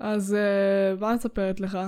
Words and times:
אז 0.00 0.34
אה, 0.34 0.94
מה 1.00 1.08
אני 1.08 1.16
מספרת 1.16 1.60
לך? 1.60 1.78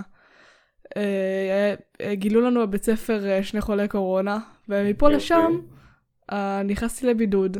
אה, 0.97 1.75
גילו 2.12 2.41
לנו 2.41 2.61
בבית 2.67 2.84
ספר 2.84 3.27
אה, 3.27 3.42
שני 3.42 3.61
חולי 3.61 3.88
קורונה, 3.88 4.38
ומפה. 4.69 5.08
לשם 5.08 5.61
אה, 6.33 6.63
נכנסתי 6.63 7.07
לבידוד, 7.07 7.57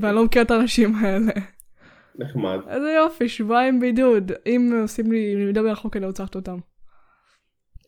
ואני 0.00 0.16
לא 0.16 0.24
מכירה 0.24 0.44
את 0.44 0.50
האנשים 0.50 0.94
האלה. 0.94 1.32
נחמד. 2.18 2.58
איזה 2.68 2.90
יופי, 2.90 3.28
שבועיים 3.28 3.80
בידוד. 3.80 4.32
אם 4.46 4.78
עושים 4.82 5.12
לי 5.12 5.34
למידה 5.34 5.62
מרחוק 5.62 5.96
אני 5.96 6.06
רוצה 6.06 6.22
לקחת 6.22 6.34
אותם. 6.34 6.58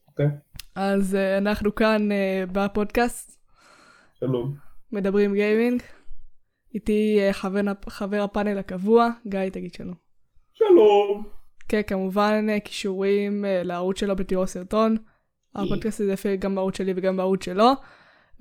אוקיי. 0.08 0.26
אז 0.74 1.14
אה, 1.14 1.38
אנחנו 1.38 1.74
כאן 1.74 2.12
אה, 2.12 2.44
בפודקאסט, 2.52 3.40
שלום. 4.20 4.54
מדברים 4.92 5.34
גיימינג. 5.34 5.82
איתי 6.74 7.18
אה, 7.20 7.32
חבר, 7.32 7.60
חבר 7.88 8.22
הפאנל 8.22 8.58
הקבוע, 8.58 9.08
גיא 9.26 9.48
תגיד 9.48 9.74
שלום. 9.74 9.94
שלום. 10.52 11.41
כן, 11.68 11.80
כמובן 11.86 12.46
אה, 12.50 12.60
קישורים 12.60 13.44
אה, 13.44 13.62
לערוץ 13.62 13.98
שלו 13.98 14.16
בתיאור 14.16 14.44
הסרטון. 14.44 14.96
הפודקאסט 15.54 16.00
הזה 16.00 16.12
יפה 16.12 16.36
גם 16.36 16.54
בערוץ 16.54 16.76
שלי 16.76 16.92
וגם 16.96 17.16
בערוץ 17.16 17.44
שלו. 17.44 17.72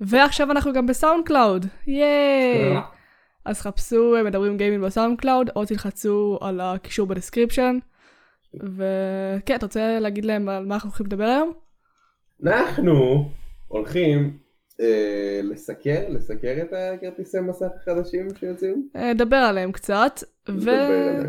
ועכשיו 0.00 0.50
אנחנו 0.50 0.72
גם 0.72 0.86
ב 0.86 1.26
SoundCloud, 1.26 1.66
ייי! 1.86 2.80
אז 3.44 3.60
חפשו 3.60 4.16
אה, 4.16 4.22
מדברים 4.22 4.56
גיימינג 4.56 4.84
ב 4.84 5.18
SoundCloud, 5.20 5.50
או 5.56 5.64
תלחצו 5.64 6.38
על 6.40 6.60
הקישור 6.60 7.06
ב 7.06 7.12
description. 7.12 7.78
וכן, 8.54 9.54
אתה 9.54 9.66
רוצה 9.66 10.00
להגיד 10.00 10.24
להם 10.24 10.48
על 10.48 10.66
מה 10.66 10.74
אנחנו 10.74 10.88
הולכים 10.88 11.06
לדבר 11.06 11.24
היום? 11.24 11.52
אנחנו 12.46 13.28
הולכים 13.68 14.38
אה, 14.80 15.40
לסקר, 15.42 16.08
לסקר 16.08 16.54
את 16.62 16.72
הכרטיסי 16.72 17.40
מסך 17.40 17.66
החדשים 17.82 18.28
שיוצאים. 18.40 18.88
אה, 18.96 19.12
נדבר 19.14 19.36
עליהם 19.36 19.72
קצת. 19.72 20.20
נדבר 20.48 20.72
עליהם. 20.72 21.26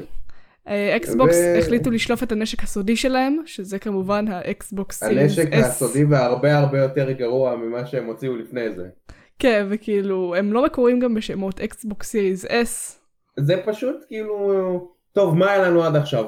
ו 0.66 0.80
Xbox 0.80 1.36
ו- 1.36 1.60
החליטו 1.60 1.92
לשלוף 1.92 2.24
את 2.24 2.32
הנשק 2.32 2.64
הסודי 2.64 2.96
שלהם, 2.96 3.38
שזה 3.46 3.80
כמובן 3.80 4.28
ה 4.28 4.43
Xbox 4.43 5.04
Series 5.04 5.40
הנשק 5.40 5.54
S. 5.54 5.58
הסודי 5.58 6.04
והרבה 6.04 6.58
הרבה 6.58 6.80
יותר 6.80 7.12
גרוע 7.12 7.56
ממה 7.56 7.86
שהם 7.86 8.06
הוציאו 8.06 8.36
לפני 8.36 8.76
זה. 8.76 8.88
כן, 9.40 9.68
וכאילו, 9.70 10.36
הם 10.36 10.54
לא 10.54 10.66
מקוריים 10.66 11.00
גם 11.00 11.14
בשמות 11.14 11.60
Xbox 11.62 12.10
Series 12.10 12.46
S. 12.46 13.00
זה 13.40 13.56
פשוט 13.66 13.96
כאילו, 14.08 14.94
טוב 15.12 15.38
מה 15.38 15.52
היה 15.52 15.70
לנו 15.70 15.84
עד 15.84 15.96
עכשיו? 15.96 16.26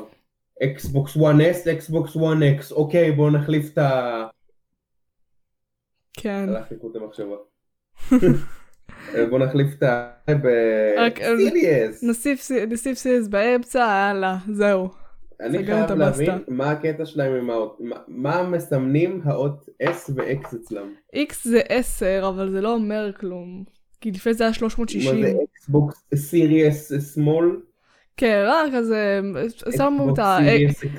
Xbox 0.63 1.17
1S, 1.17 1.71
Xbox 1.71 2.15
1X, 2.15 2.71
אוקיי 2.71 3.11
בואו 3.11 3.29
נחליף 3.29 3.73
את 3.73 3.77
ה... 3.77 4.27
כן. 6.13 6.45
הלך 6.49 6.65
חוט 6.81 6.95
המחשבה. 6.95 7.35
בואו 9.29 9.45
נחליף 9.45 9.67
את 9.77 9.83
ה... 9.83 10.09
רק, 10.97 11.21
אה, 11.21 11.33
ב 11.35 11.44
Series. 11.44 12.03
נוסיף 12.03 12.41
סי- 12.41 12.65
נוסיף 12.65 12.97
Series 12.97 13.27
באמצע, 13.27 13.79
יאללה, 13.79 14.37
זהו. 14.51 14.89
אני 15.41 15.65
חייב 15.65 15.91
להבין. 15.91 16.29
מה 16.47 16.71
הקטע 16.71 17.05
שלהם 17.05 17.33
עם 17.33 17.49
האות, 17.49 17.77
מה- 17.79 17.99
מה 18.07 18.43
מסמנים 18.43 19.21
האות 19.23 19.69
S 19.83 20.11
ו-X 20.15 20.55
אצלם. 20.55 20.93
X 21.15 21.33
זה 21.43 21.59
10, 21.69 22.25
אבל 22.29 22.51
זה 22.51 22.61
לא 22.61 22.73
אומר 22.73 23.11
כלום. 23.19 23.63
כי 24.01 24.11
לפני 24.11 24.33
זה 24.33 24.43
היה 24.43 24.49
מה 24.51 24.53
360. 24.55 25.21
זה 25.23 25.33
Xbox 25.53 25.95
Series 26.15 26.93
small? 26.99 27.61
כן, 28.17 28.43
רק 28.47 28.73
אז 28.73 28.91
אה, 28.91 29.19
שמו 29.77 30.13
את 30.13 30.19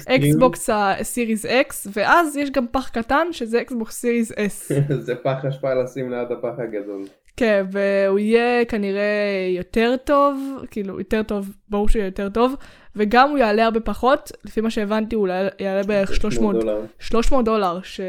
ה 0.07 0.20
Xbox 0.20 0.71
ה 0.73 0.83
Series 0.83 1.47
X, 1.47 1.89
ואז 1.93 2.37
יש 2.37 2.51
גם 2.51 2.67
פח 2.71 2.89
קטן 2.89 3.27
שזה 3.33 3.61
Xbox 3.61 3.95
Series 4.01 4.33
S. 4.33 4.73
זה 5.07 5.15
פח 5.15 5.45
אשפה 5.49 5.75
לשים 5.75 6.11
ליד 6.11 6.33
הפח 6.33 6.59
הגדול. 6.59 7.05
כן, 7.37 7.65
והוא 7.73 8.19
יהיה 8.19 8.65
כנראה 8.65 9.49
יותר 9.57 9.95
טוב, 10.05 10.39
כאילו 10.71 10.99
יותר 10.99 11.23
טוב, 11.23 11.57
ברור 11.69 11.89
שיהיה 11.89 12.07
יותר 12.07 12.29
טוב, 12.29 12.55
וגם 12.97 13.31
הוא 13.31 13.39
יעלה 13.39 13.65
הרבה 13.65 13.81
פחות, 13.81 14.33
לפי 14.45 14.61
מה 14.61 14.71
שהבנתי 14.71 15.17
הוא 15.17 15.29
יעלה- 15.59 15.83
בערך 15.87 16.15
300 16.15 16.57
דולר. 16.57 16.81
300 16.99 17.45
דולר, 17.45 17.83
ש... 17.83 18.01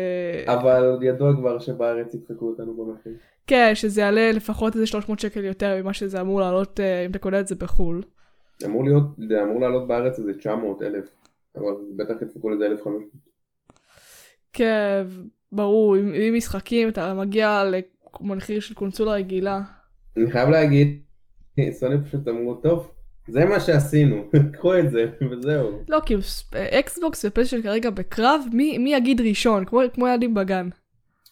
אבל 0.45 0.99
ידוע 1.01 1.33
כבר 1.35 1.59
שבארץ 1.59 2.13
ידפקו 2.13 2.45
אותנו 2.49 2.73
במחיר. 2.73 3.13
כן, 3.47 3.71
שזה 3.75 4.01
יעלה 4.01 4.31
לפחות 4.31 4.75
איזה 4.75 4.87
300 4.87 5.19
שקל 5.19 5.43
יותר 5.43 5.81
ממה 5.81 5.93
שזה 5.93 6.21
אמור 6.21 6.39
לעלות 6.41 6.79
אה, 6.79 7.05
אם 7.05 7.11
אתה 7.11 7.19
קונה 7.19 7.39
את 7.39 7.47
זה 7.47 7.55
בחו"ל. 7.55 8.03
אמור 8.65 8.83
להיות, 8.85 9.03
זה 9.29 9.43
אמור 9.43 9.61
לעלות 9.61 9.87
בארץ 9.87 10.19
איזה 10.19 10.33
900 10.33 10.81
אלף. 10.81 11.05
אבל 11.55 11.71
בטח 11.97 12.21
ידפקו 12.21 12.49
לזה 12.49 12.65
1,500. 12.65 13.01
כן, 14.53 15.03
ברור, 15.51 15.95
עם, 15.95 16.11
עם 16.15 16.33
משחקים 16.35 16.89
אתה 16.89 17.13
מגיע 17.13 17.63
למחיר 18.21 18.59
של 18.59 18.73
קונסולה 18.73 19.13
רגילה. 19.13 19.61
אני 20.17 20.31
חייב 20.31 20.49
להגיד, 20.49 21.01
סוני 21.71 21.95
פשוט 22.05 22.27
אמרו, 22.27 22.55
טוב, 22.55 22.91
זה 23.27 23.45
מה 23.45 23.59
שעשינו, 23.59 24.29
קחו 24.53 24.79
את 24.79 24.91
זה, 24.91 25.05
וזהו. 25.31 25.83
לא, 25.89 25.99
כאילו, 26.05 26.21
אקסבוקס 26.79 27.25
ופלייסטיישן 27.25 27.63
כרגע 27.63 27.89
בקרב, 27.89 28.41
מי, 28.53 28.77
מי 28.77 28.93
יגיד 28.93 29.21
ראשון? 29.21 29.65
כמו, 29.65 29.81
כמו 29.93 30.07
ילדים 30.07 30.33
בגן. 30.33 30.69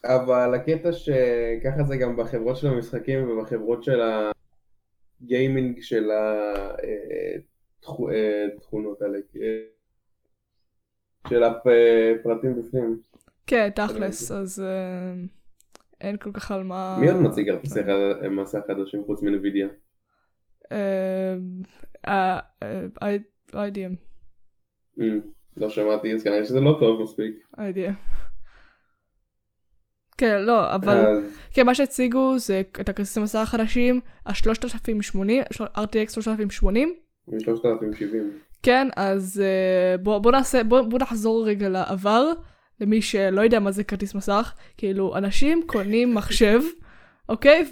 אבל 0.06 0.54
הקטע 0.56 0.92
שככה 0.92 1.84
זה 1.88 1.98
גם 1.98 2.18
בחברות 2.18 2.58
של 2.58 2.68
המשחקים 2.68 3.30
ובחברות 3.30 3.84
של 3.84 4.02
הגיימינג 5.22 5.82
של 5.82 6.10
התכונות 7.84 9.02
האלה, 9.02 9.18
אה, 9.42 9.60
של 11.30 11.44
הפרטים 11.44 12.56
בפנים. 12.56 13.00
כן, 13.48 13.70
תכלס, 13.76 14.32
אז 14.32 14.60
אה, 14.60 15.14
אין 16.06 16.18
כל 16.18 16.32
כך 16.32 16.52
על 16.52 16.64
מה... 16.64 16.98
מי 17.02 17.10
עוד 17.10 17.22
מציג 17.22 17.52
מסך 18.32 18.60
חדשים 18.68 19.04
חוץ 19.06 19.22
מנווידיה? 19.22 19.68
אה, 20.72 21.36
אה, 22.08 22.40
אה, 22.64 23.18
IDM, 23.54 23.96
אמ, 25.00 25.20
לא 25.58 25.70
שמעתי, 25.70 26.14
אז 26.14 26.24
כנראה 26.24 26.46
שזה 26.46 26.60
לא 26.60 26.78
טוב 26.80 27.02
מספיק. 27.02 27.36
IDM. 27.58 27.94
כן, 30.18 30.42
לא, 30.42 30.76
אבל... 30.76 31.24
כן, 31.52 31.66
מה 31.66 31.76
שהציגו 31.76 32.40
זה 32.40 32.62
את 32.82 32.90
הכרטיסי 32.90 33.20
מסע 33.20 33.42
החדשים, 33.42 34.00
ה-3080, 34.26 35.58
RTX 35.78 36.10
3080. 36.10 36.96
מ-3070. 37.28 38.04
כן, 38.64 38.88
אז 38.96 39.44
uh, 39.44 40.02
בוא, 40.02 40.20
בוא 40.20 40.32
נעשה, 40.32 40.64
בוא, 40.64 40.82
בוא 40.82 41.00
נחזור 41.00 41.48
רגע 41.48 41.70
לעבר, 41.70 42.32
למי 42.82 43.02
שלא 43.02 43.42
יודע 43.42 43.60
מה 43.60 43.72
זה 43.72 43.84
כרטיס 43.84 44.16
מסך, 44.16 44.54
כאילו, 44.78 45.18
אנשים 45.18 45.62
קונים 45.66 46.16
מחשב, 46.16 46.60
אוקיי? 47.30 47.66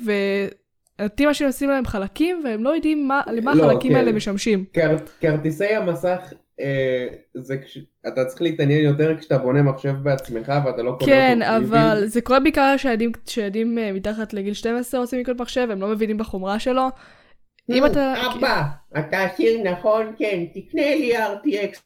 ונותנים 0.99 1.27
אנשים 1.27 1.47
לשים 1.47 1.69
להם 1.69 1.85
חלקים, 1.85 2.41
והם 2.43 2.63
לא 2.63 2.69
יודעים 2.75 3.07
מה, 3.07 3.21
למה 3.27 3.55
לא, 3.55 3.65
החלקים 3.65 3.91
כן. 3.91 3.97
האלה 3.97 4.11
משמשים. 4.11 4.65
כר- 4.73 4.97
כרטיסי 5.21 5.75
המסך, 5.75 6.33
אה, 6.59 7.07
זה 7.33 7.57
כש... 7.57 7.77
אתה 8.07 8.25
צריך 8.25 8.41
להתעניין 8.41 8.83
יותר 8.85 9.17
כשאתה 9.19 9.37
בונה 9.37 9.61
מחשב 9.61 9.93
בעצמך 10.03 10.51
ואתה 10.65 10.83
לא 10.83 10.91
קונה 10.99 11.05
כן, 11.05 11.39
אותו 11.41 11.57
אבל 11.57 12.05
זה 12.05 12.21
קורה 12.21 12.39
בעיקר 12.39 12.75
כשילדים 13.25 13.77
אה, 13.77 13.91
מתחת 13.91 14.33
לגיל 14.33 14.53
12 14.53 14.99
רוצים 14.99 15.19
לקנות 15.19 15.41
מחשב, 15.41 15.67
הם 15.71 15.81
לא 15.81 15.87
מבינים 15.87 16.17
בחומרה 16.17 16.59
שלו. 16.59 16.87
אם 17.69 17.85
אתה... 17.85 18.13
אבא, 18.37 18.63
אתה 18.99 19.23
עשיר 19.23 19.63
נכון, 19.63 20.13
כן, 20.17 20.43
תקנה 20.53 20.95
לי 20.95 21.17
RTX 21.17 21.77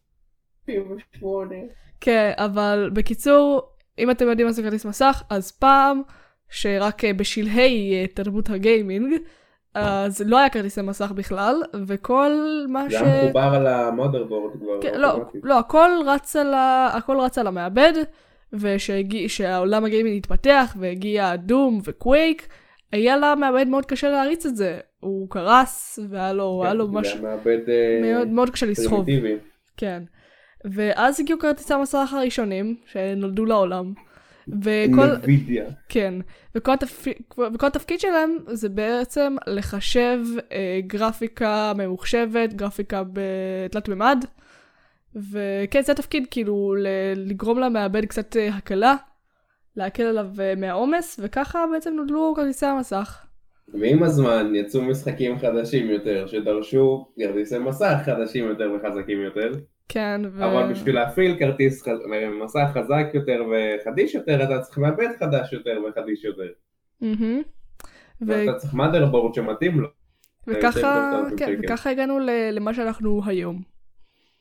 78. 0.66 1.56
כן, 2.02 2.32
אבל 2.36 2.90
בקיצור, 2.94 3.62
אם 4.00 4.12
אתם 4.12 4.28
יודעים 4.28 4.48
מה 4.48 4.52
זה 4.52 4.64
כרטיס 4.64 4.86
מסך, 4.86 5.24
אז 5.30 5.52
פעם, 5.52 6.02
שרק 6.50 7.06
אה, 7.06 7.14
בשלהי 7.14 7.94
אה, 7.94 8.08
תרבות 8.08 8.50
הגיימינג, 8.50 9.14
אז 9.74 10.22
לא 10.26 10.38
היה 10.38 10.50
כרטיסי 10.50 10.82
מסך 10.82 11.12
בכלל, 11.12 11.62
וכל 11.88 12.32
מה 12.70 12.90
ש... 12.90 12.94
זה 12.94 13.00
היה 13.00 13.24
מחובר 13.24 13.42
על 13.56 13.68
המודרבורד 13.68 14.52
כבר. 14.60 14.82
כן, 14.82 15.00
לא. 15.00 15.26
לא, 15.44 15.60
הכל 15.60 15.90
רץ 16.06 16.36
על, 16.36 16.54
ה... 16.54 16.90
הכל 16.94 17.20
רץ 17.20 17.38
על 17.38 17.48
המעבד, 17.48 17.94
ושהעולם 18.54 19.86
הגיימינג 19.86 20.18
התפתח, 20.18 20.76
והגיע 20.80 21.36
דום 21.36 21.82
וקווייק, 21.84 22.48
היה 22.92 23.18
לה 23.18 23.36
מעבד 23.36 23.68
מאוד 23.68 23.86
קשה 23.86 24.10
להריץ 24.10 24.46
את 24.46 24.56
זה. 24.56 24.80
הוא 25.00 25.30
קרס, 25.30 26.00
והיה 26.10 26.34
לו, 26.34 26.62
היה 26.64 26.74
לו 26.74 26.88
כן, 26.88 26.94
משהו 26.94 27.22
זה 27.22 27.28
היה 27.28 27.36
מעבד 27.36 27.70
אה, 27.70 28.00
מאוד, 28.02 28.28
מאוד 28.28 28.50
קשה 28.50 28.66
לסחוב. 28.66 29.06
כן. 29.78 30.04
ואז 30.66 31.20
הגיעו 31.20 31.40
כרטיסי 31.40 31.74
המסך 31.74 32.14
הראשונים 32.14 32.76
שנולדו 32.86 33.46
לעולם. 33.46 33.94
וכל, 34.48 35.06
נווידיה. 35.06 35.66
כן, 35.90 36.14
וכל, 36.56 36.74
התפ... 36.74 37.08
וכל 37.54 37.68
התפקיד 37.68 38.00
שלהם 38.00 38.38
זה 38.48 38.70
בעצם 38.70 39.36
לחשב 39.48 40.20
אה, 40.52 40.80
גרפיקה 40.88 41.74
ממוחשבת, 41.78 42.54
גרפיקה 42.54 43.04
בתלת 43.14 43.90
מימד. 43.90 44.26
וכן, 45.16 45.82
זה 45.82 45.92
התפקיד, 45.92 46.28
כאילו, 46.32 46.76
ל- 46.76 47.14
לגרום 47.30 47.60
למעבד 47.60 48.06
קצת 48.06 48.38
אה, 48.38 48.48
הקלה, 48.48 48.96
להקל 49.76 50.04
עליו 50.04 50.28
אה, 50.40 50.54
מהעומס, 50.58 51.20
וככה 51.24 51.66
בעצם 51.74 51.94
נולדו 51.94 52.34
כרטיסי 52.36 52.66
המסך. 52.66 53.24
ועם 53.74 54.04
הזמן 54.04 54.56
יצאו 54.56 54.82
משחקים 54.82 55.40
חדשים 55.40 55.90
יותר 55.90 56.28
שדרשו 56.28 57.08
כרטיסי 57.20 57.58
מסך 57.58 57.96
חדשים 58.06 58.48
יותר 58.48 58.72
וחזקים 58.72 59.22
יותר. 59.22 59.52
כן, 59.90 60.22
ו... 60.32 60.46
אבל 60.46 60.72
בשביל 60.72 60.96
להפעיל 60.96 61.40
כרטיס 61.40 61.84
ח- 61.84 61.92
מסך 62.44 62.68
חזק 62.74 63.06
יותר 63.14 63.44
וחדיש 63.52 64.16
יותר 64.16 64.44
אתה 64.44 64.60
צריך 64.62 64.78
מעבד 64.78 65.10
חדש 65.20 65.54
יותר 65.54 65.82
וחדיש 65.90 66.24
יותר. 66.24 66.50
ו... 67.02 67.06
ואתה 68.22 68.54
צריך 68.54 68.74
motherboard 68.74 69.36
שמתאים 69.36 69.80
לו. 69.80 69.88
וככה, 70.48 71.22
כן. 71.38 71.56
וככה 71.64 71.90
הגענו 71.90 72.20
למה 72.52 72.74
שאנחנו 72.74 73.22
היום. 73.26 73.62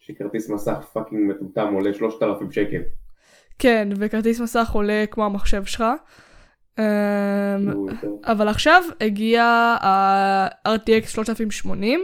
שכרטיס 0.01 0.51
מסך 0.51 0.79
פאקינג 0.93 1.31
מטומטם 1.31 1.75
עולה 1.75 1.95
3,000 1.95 2.53
שקל. 2.53 2.81
כן, 3.59 3.89
וכרטיס 3.97 4.41
מסך 4.41 4.71
עולה 4.73 5.05
כמו 5.11 5.25
המחשב 5.25 5.65
שלך. 5.65 5.85
אמ. 6.79 6.85
אבל 8.25 8.49
עכשיו 8.49 8.83
הגיע 9.01 9.43
ה-RTX 9.83 11.07
3080, 11.07 12.01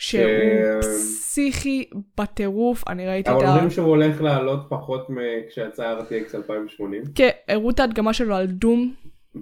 שהוא 0.00 0.22
כן. 0.22 0.80
פסיכי 0.80 1.84
בטירוף, 2.18 2.88
אני 2.88 3.06
ראיתי 3.06 3.30
את 3.30 3.34
אבל 3.34 3.44
ה... 3.44 3.52
אומרים 3.52 3.70
שהוא 3.70 3.86
הולך 3.86 4.22
לעלות 4.22 4.60
פחות 4.68 5.06
מכשיצא 5.08 5.94
RTX 5.98 6.36
2080. 6.36 7.02
כן, 7.14 7.28
הראו 7.48 7.70
את 7.70 7.80
ההדגמה 7.80 8.12
שלו 8.12 8.34
על 8.34 8.46
דום. 8.46 8.94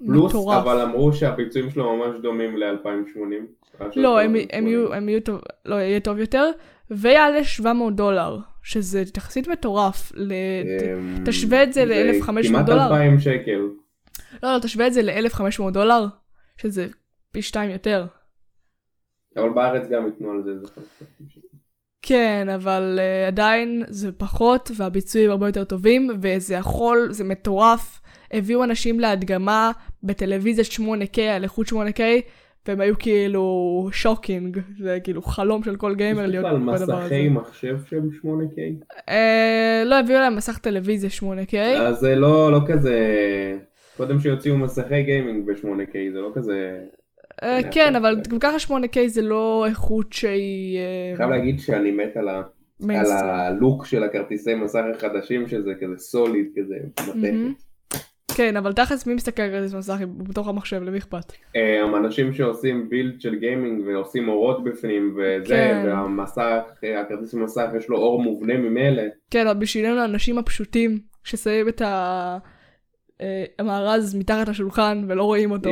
פלוס, 0.06 0.30
מטורף. 0.32 0.62
אבל 0.62 0.80
אמרו 0.80 1.12
שהביצועים 1.12 1.70
שלו 1.70 1.96
ממש 1.96 2.16
דומים 2.22 2.56
ל-2080. 2.56 3.84
לא, 3.96 4.20
הם, 4.20 4.34
הם, 4.52 4.66
יהיו, 4.66 4.94
הם 4.94 5.08
יהיו 5.08 5.20
טוב, 5.20 5.40
לא, 5.64 5.74
יהיה 5.74 6.00
טוב 6.00 6.18
יותר, 6.18 6.50
ויעלה 6.90 7.44
700 7.44 7.96
דולר, 7.96 8.38
שזה 8.62 9.02
יחסית 9.16 9.48
מטורף. 9.48 10.12
ל... 10.14 10.32
אמ, 10.32 11.24
תשווה 11.24 11.62
את 11.62 11.72
זה 11.72 11.84
ל-1,500 11.84 12.32
דולר. 12.42 12.42
כמעט 12.42 12.68
2,000 12.68 13.20
שקל. 13.20 13.60
לא, 14.42 14.54
לא, 14.54 14.58
תשווה 14.58 14.86
את 14.86 14.92
זה 14.92 15.02
ל-1,500 15.02 15.70
דולר, 15.72 16.06
שזה 16.56 16.86
פי 17.32 17.42
שתיים 17.42 17.70
יותר. 17.70 18.06
אבל 19.38 19.50
בארץ 19.50 19.88
גם 19.88 20.06
ייתנו 20.06 20.30
על 20.30 20.42
זה 20.44 20.50
איזה 20.50 20.66
5,000 20.66 21.28
שקל. 21.28 21.48
כן, 22.02 22.48
אבל 22.54 22.98
uh, 22.98 23.28
עדיין 23.28 23.84
זה 23.88 24.12
פחות, 24.12 24.70
והביצועים 24.76 25.30
הרבה 25.30 25.48
יותר 25.48 25.64
טובים, 25.64 26.10
וזה 26.22 26.54
יכול, 26.54 27.08
זה 27.10 27.24
מטורף. 27.24 28.00
הביאו 28.32 28.64
אנשים 28.64 29.00
להדגמה 29.00 29.70
בטלוויזיה 30.02 30.64
8K, 30.64 31.20
על 31.20 31.44
איכות 31.44 31.66
8K, 31.66 32.00
והם 32.68 32.80
היו 32.80 32.98
כאילו 32.98 33.88
shocking, 33.92 34.58
זה 34.78 34.98
כאילו 35.04 35.22
חלום 35.22 35.62
של 35.62 35.76
כל 35.76 35.94
גיימר 35.94 36.24
יש 36.24 36.30
להיות 36.30 36.44
בכלל 36.44 36.76
בדבר 36.76 36.96
הזה. 36.96 37.02
מסכי 37.02 37.28
מחשב 37.28 37.78
שהם 37.90 38.08
8K? 38.24 38.84
אה, 39.08 39.82
לא 39.86 39.98
הביאו 39.98 40.18
להם 40.18 40.36
מסך 40.36 40.58
טלוויזיה 40.58 41.10
8K. 41.20 41.56
אז 41.56 41.98
זה 41.98 42.14
לא 42.14 42.52
לא 42.52 42.60
כזה... 42.66 42.96
קודם 43.96 44.20
שיוציאו 44.20 44.58
מסכי 44.58 45.02
גיימינג 45.02 45.46
ב-8K, 45.46 45.92
זה 46.12 46.20
לא 46.20 46.30
כזה... 46.34 46.80
אה, 47.42 47.58
כן. 47.70 47.96
אבל 47.96 48.16
גם 48.28 48.38
ככה 48.38 48.56
8K 48.56 48.98
זה 49.06 49.22
לא 49.22 49.66
איכות 49.68 50.12
שהיא... 50.12 50.78
אה, 50.78 51.08
אני 51.08 51.16
חייב 51.16 51.30
להגיד 51.30 51.60
שאני 51.60 51.90
מת 51.90 52.16
על 52.16 52.28
ה- 52.28 52.42
על 52.80 52.86
מיינסטרים. 52.86 53.24
הלוק 53.30 53.86
של 53.86 54.02
הכרטיסי 54.04 54.54
מסך 54.54 54.80
החדשים, 54.94 55.48
שזה 55.48 55.70
כזה 55.80 55.96
solid 55.98 56.46
כזה. 56.56 56.74
מתכת. 57.00 57.58
כן, 58.36 58.56
אבל 58.56 58.72
תכלס 58.72 59.06
מי 59.06 59.14
מסתכל 59.14 59.42
על 59.42 59.50
כרטיס 59.50 59.74
מסך 59.74 59.96
בתוך 60.18 60.48
המחשב, 60.48 60.82
למי 60.82 60.98
אכפת? 60.98 61.32
אה, 61.56 61.82
הם 61.82 61.96
אנשים 61.96 62.32
שעושים 62.32 62.88
בילד 62.88 63.20
של 63.20 63.34
גיימינג 63.34 63.86
ועושים 63.86 64.28
אורות 64.28 64.64
בפנים 64.64 65.16
וזה, 65.16 65.54
כן. 65.54 65.82
והמסך, 65.86 66.62
אה, 66.84 67.00
הכרטיס 67.00 67.34
מסך 67.34 67.66
יש 67.78 67.88
לו 67.88 67.96
אור 67.98 68.22
מובנה 68.22 68.56
ממילא. 68.56 69.02
כן, 69.30 69.46
אבל 69.46 69.58
בשבילנו 69.58 70.00
האנשים 70.00 70.38
הפשוטים, 70.38 70.98
ששמים 71.24 71.68
את 71.68 71.82
אה, 71.82 72.38
המארז 73.58 74.14
מתחת 74.14 74.48
לשולחן 74.48 75.04
ולא 75.08 75.22
רואים 75.22 75.50
אותו. 75.50 75.70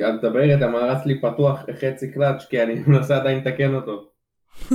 את 0.00 0.14
מדברת, 0.14 0.62
המארץ 0.62 1.04
שלי 1.04 1.20
פתוח 1.20 1.66
חצי 1.80 2.12
קלאץ' 2.12 2.44
כי 2.50 2.62
אני 2.62 2.74
מנסה 2.86 3.16
עדיין 3.16 3.38
לתקן 3.38 3.74
אותו. 3.74 4.10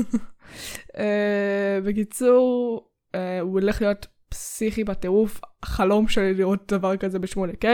אה, 0.97 1.79
בקיצור, 1.85 2.81
אה, 3.15 3.39
הוא 3.39 3.51
הולך 3.51 3.81
להיות 3.81 4.07
פסיכי 4.29 4.83
בטירוף, 4.83 5.41
החלום 5.63 6.07
שלי 6.07 6.33
לראות 6.33 6.73
דבר 6.73 6.97
כזה 6.97 7.19
ב-8K, 7.19 7.65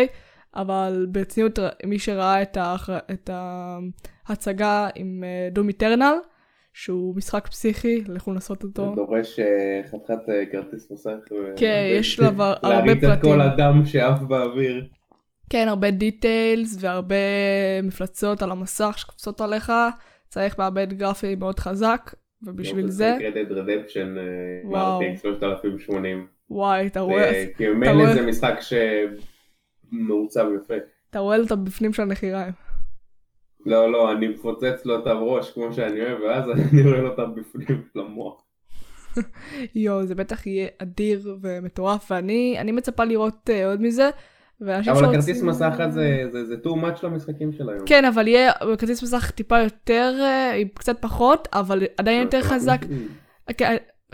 אבל 0.56 1.08
ברצינות 1.12 1.60
מי 1.86 2.00
שראה 2.00 2.42
את, 2.42 2.58
האח... 2.58 2.90
את 2.90 3.30
ההצגה 4.28 4.88
עם 4.96 5.24
דום 5.52 5.68
איטרנל, 5.68 6.16
שהוא 6.76 7.16
משחק 7.16 7.48
פסיכי, 7.48 8.04
לכו 8.08 8.32
לנסות 8.32 8.62
זה 8.62 8.68
אותו. 8.68 8.96
דורש 8.96 9.40
אה, 9.40 9.82
חתיכת 9.88 10.30
אה, 10.30 10.46
כרטיס 10.52 10.92
מסך. 10.92 11.12
כן, 11.56 11.84
יש 12.00 12.20
לו 12.20 12.26
הרבה 12.40 12.56
להריץ 12.64 13.04
את 13.04 13.10
פרטים. 13.10 13.32
כל 13.32 13.42
הדם 13.42 13.82
שעף 13.86 14.22
באוויר. 14.22 14.88
כן, 15.50 15.68
הרבה 15.68 15.92
דיטיילס 15.92 16.78
והרבה 16.80 17.16
מפלצות 17.84 18.42
על 18.42 18.52
המסך 18.52 18.94
שקופצות 18.98 19.42
עליך, 19.42 19.72
צריך 20.28 20.60
מעבד 20.60 20.94
גרפי 20.94 21.36
מאוד 21.36 21.60
חזק, 21.60 22.14
ובשביל 22.44 22.90
זה, 22.90 23.18
Dead 23.20 23.52
Redemption 23.52 24.18
אה, 24.18 24.70
וואו. 24.70 25.02
מ-RTX 25.02 25.22
3080. 25.22 26.28
וואי, 26.50 26.88
אתה 26.88 27.00
רואה, 27.00 27.46
כי 27.58 27.68
ממילא 27.68 28.14
זה 28.14 28.26
משחק 28.26 28.60
שמעוצב 29.92 30.46
יפה. 30.64 30.74
אתה 31.10 31.20
רואה 31.20 31.42
את 31.42 31.52
הבפנים 31.52 31.94
של 31.94 32.02
הנחיריים. 32.02 32.52
לא, 33.66 33.92
לא, 33.92 34.12
אני 34.12 34.28
מפוצץ 34.28 34.86
לו 34.86 35.00
את 35.00 35.08
הראש 35.08 35.52
כמו 35.52 35.74
שאני 35.74 36.02
אוהב, 36.02 36.22
ואז 36.22 36.50
אני 36.50 36.84
רואה 36.84 37.02
לו 37.02 37.14
את 37.14 37.20
הבפנים 37.20 37.84
של 37.94 38.00
המוח. 38.00 38.44
יואו, 39.76 40.06
זה 40.06 40.16
בטח 40.16 40.48
יהיה 40.48 40.68
אדיר 40.78 41.38
ומטורף, 41.42 42.12
ואני 42.12 42.56
אני 42.60 42.72
מצפה 42.72 43.04
לראות 43.04 43.50
uh, 43.50 43.66
עוד 43.66 43.82
מזה. 43.82 44.10
אבל 44.62 44.72
הכרטיס 45.06 45.42
מסך 45.42 45.74
הזה, 45.80 46.24
זה- 46.32 46.46
זה 46.46 46.56
too 46.64 46.68
much 46.76 47.00
למשחקים 47.06 47.52
של 47.54 47.70
היום. 47.70 47.86
כן, 47.86 48.06
אבל 48.06 48.28
יהיה 48.28 48.52
כרטיס 48.78 49.04
מסך 49.04 49.32
טיפה 49.32 49.60
יותר, 49.60 50.14
אה, 50.22 50.62
קצת 50.74 51.02
פחות, 51.02 51.48
אבל 51.54 51.84
עדיין 51.98 52.22
יותר 52.22 52.42
חזק. 52.42 52.82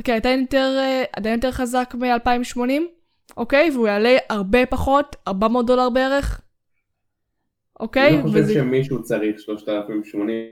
כן, 0.03 0.13
עדיין 0.15 0.39
יותר, 0.41 0.75
אה, 0.79 1.03
עדיין 1.15 1.35
יותר 1.35 1.51
חזק 1.51 1.93
מ-2080, 1.97 2.81
אוקיי? 3.37 3.69
והוא 3.73 3.87
יעלה 3.87 4.17
הרבה 4.29 4.65
פחות, 4.65 5.15
400 5.27 5.65
דולר 5.65 5.89
בערך. 5.89 6.41
אוקיי? 7.79 8.07
אני 8.09 8.17
לא 8.17 8.21
חושב 8.21 8.35
וזה- 8.37 8.53
שמישהו 8.53 9.03
צריך 9.03 9.39
3080 9.39 10.45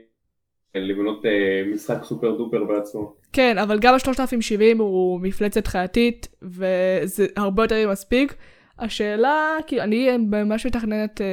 לבנות 0.74 1.26
אה, 1.26 1.30
משחק 1.74 2.04
סופר 2.04 2.36
דופר 2.36 2.64
בעצמו. 2.64 3.14
כן, 3.32 3.58
אבל 3.58 3.78
גם 3.78 3.94
ה-3070 3.94 4.78
הוא 4.78 5.20
מפלצת 5.20 5.66
חייתית, 5.66 6.28
וזה 6.42 7.26
הרבה 7.36 7.64
יותר 7.64 7.90
מספיק. 7.92 8.34
השאלה, 8.80 9.56
כאילו, 9.66 9.82
אני 9.82 10.16
ממש 10.16 10.66
מתכננת 10.66 11.20
אה, 11.20 11.26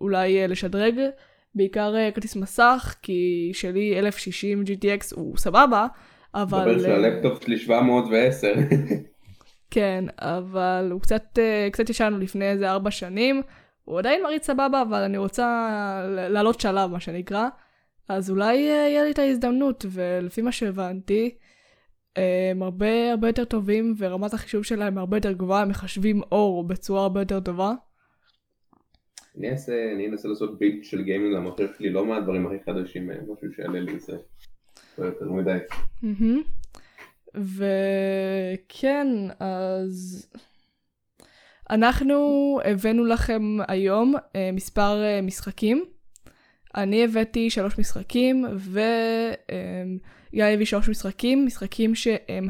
אולי 0.00 0.40
אה, 0.40 0.46
לשדרג, 0.46 0.94
בעיקר 1.54 1.96
אה, 1.96 2.10
כרטיס 2.10 2.36
מסך, 2.36 2.94
כי 3.02 3.50
שלי 3.54 3.98
1060 3.98 4.62
GTX 4.66 5.14
הוא 5.14 5.36
סבבה, 5.36 5.86
אבל... 6.34 6.58
מדבר 6.58 6.74
אה, 6.74 6.80
שהלפטופ 6.80 7.44
שלי 7.44 7.58
710. 7.58 8.54
כן, 9.70 10.04
אבל 10.18 10.88
הוא 10.92 11.00
קצת, 11.00 11.38
אה, 11.38 11.68
קצת 11.72 11.90
ישן 11.90 12.18
לפני 12.20 12.50
איזה 12.50 12.70
ארבע 12.70 12.90
שנים. 12.90 13.42
הוא 13.84 13.98
עדיין 13.98 14.22
מריץ 14.22 14.46
סבבה, 14.46 14.82
אבל 14.82 15.02
אני 15.02 15.18
רוצה 15.18 15.46
לעלות 16.06 16.60
שלב, 16.60 16.90
מה 16.90 17.00
שנקרא. 17.00 17.48
אז 18.08 18.30
אולי 18.30 18.70
אה, 18.70 18.74
יהיה 18.74 19.04
לי 19.04 19.10
את 19.10 19.18
ההזדמנות, 19.18 19.86
ולפי 19.90 20.42
מה 20.42 20.52
שהבנתי, 20.52 21.24
אה, 21.24 21.47
הם 22.50 22.62
הרבה 22.62 23.10
הרבה 23.10 23.28
יותר 23.28 23.44
טובים, 23.44 23.94
ורמת 23.98 24.34
החישוב 24.34 24.62
שלהם 24.62 24.98
הרבה 24.98 25.16
יותר 25.16 25.32
גבוהה, 25.32 25.62
הם 25.62 25.68
מחשבים 25.68 26.22
אור 26.32 26.64
בצורה 26.64 27.02
הרבה 27.02 27.20
יותר 27.20 27.40
טובה. 27.40 27.74
אני 29.38 29.50
אעשה, 29.50 29.92
אני 29.94 30.08
אנסה 30.08 30.28
לעשות 30.28 30.58
בילד 30.58 30.84
של 30.84 31.02
גיימינג 31.02 31.34
למחשב 31.34 31.68
שלי, 31.78 31.90
לא 31.90 32.06
מהדברים 32.06 32.46
הכי 32.46 32.56
חדשים, 32.66 33.10
אה, 33.10 33.16
משהו 33.22 33.52
שיעלה 33.56 33.80
לי 33.80 33.98
זה. 33.98 34.16
לא 34.98 35.04
יותר 35.04 35.32
מדי. 35.32 35.58
וכן, 37.34 39.06
אז 39.40 40.26
אנחנו 41.70 42.58
הבאנו 42.64 43.04
לכם 43.04 43.42
היום 43.68 44.14
אה, 44.36 44.50
מספר 44.52 45.02
אה, 45.02 45.20
משחקים. 45.22 45.84
אני 46.76 47.04
הבאתי 47.04 47.50
שלוש 47.50 47.78
משחקים, 47.78 48.44
וגיא 50.32 50.44
הביא 50.44 50.66
שלוש 50.66 50.88
משחקים, 50.88 51.46
משחקים 51.46 51.94
שהם 51.94 52.48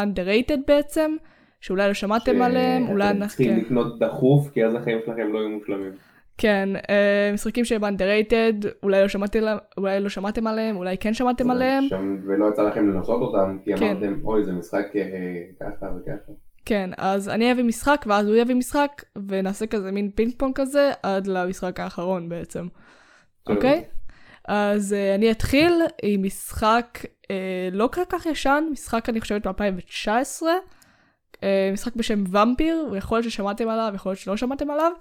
underrated 0.00 0.58
בעצם, 0.66 1.16
שאולי 1.60 1.88
לא 1.88 1.94
שמעתם 1.94 2.42
עליהם, 2.42 2.88
אולי 2.88 3.10
אנחנו... 3.10 3.28
צריכים 3.28 3.54
כן. 3.54 3.60
לקנות 3.60 3.98
דחוף, 3.98 4.50
כי 4.50 4.64
אז 4.64 4.74
החיים 4.74 4.98
שלכם 5.06 5.32
לא 5.32 5.38
יהיו 5.38 5.48
מושלמים. 5.48 5.92
כן, 6.38 6.68
אה, 6.90 7.30
משחקים 7.34 7.64
שהם 7.64 7.84
underrated, 7.84 8.66
אולי 8.82 9.02
לא, 9.02 9.08
שמעתי, 9.08 9.38
אולי 9.78 10.00
לא 10.00 10.08
שמעתם 10.08 10.46
עליהם, 10.46 10.76
אולי 10.76 10.98
כן 10.98 11.14
שמעתם 11.14 11.50
עליהם. 11.50 11.84
שם, 11.88 12.16
ולא 12.26 12.48
יצא 12.48 12.62
לכם 12.62 12.88
לנסות 12.88 13.22
אותם, 13.22 13.58
כי 13.64 13.76
כן. 13.76 13.86
אמרתם, 13.86 14.20
אוי, 14.24 14.44
זה 14.44 14.52
משחק 14.52 14.86
אה, 14.96 15.42
ככה 15.60 15.86
וככה. 15.86 16.32
כן, 16.64 16.90
אז 16.96 17.28
אני 17.28 17.52
אביא 17.52 17.64
משחק, 17.64 18.04
ואז 18.08 18.28
הוא 18.28 18.36
יביא 18.36 18.54
משחק, 18.54 19.02
ונעשה 19.28 19.66
כזה 19.66 19.92
מין 19.92 20.10
פינג 20.14 20.32
פונג 20.38 20.54
כזה, 20.54 20.90
עד 21.02 21.26
למשחק 21.26 21.80
האחרון 21.80 22.28
בעצם. 22.28 22.66
טוב. 23.44 23.56
אוקיי? 23.56 23.84
אז 24.48 24.92
uh, 24.92 25.14
אני 25.14 25.30
אתחיל 25.30 25.72
עם 26.02 26.22
משחק 26.22 26.98
uh, 27.02 27.26
לא 27.72 27.88
כל 27.92 28.04
כך 28.08 28.26
ישן, 28.26 28.64
משחק 28.72 29.08
אני 29.08 29.20
חושבת 29.20 29.46
ב-2019, 29.46 30.42
uh, 31.36 31.38
משחק 31.72 31.96
בשם 31.96 32.24
ומפיר, 32.30 32.88
ויכול 32.92 33.18
להיות 33.18 33.30
ששמעתם 33.30 33.68
עליו, 33.68 33.92
יכול 33.94 34.10
להיות 34.10 34.18
שלא 34.18 34.36
שמעתם 34.36 34.70
עליו. 34.70 34.92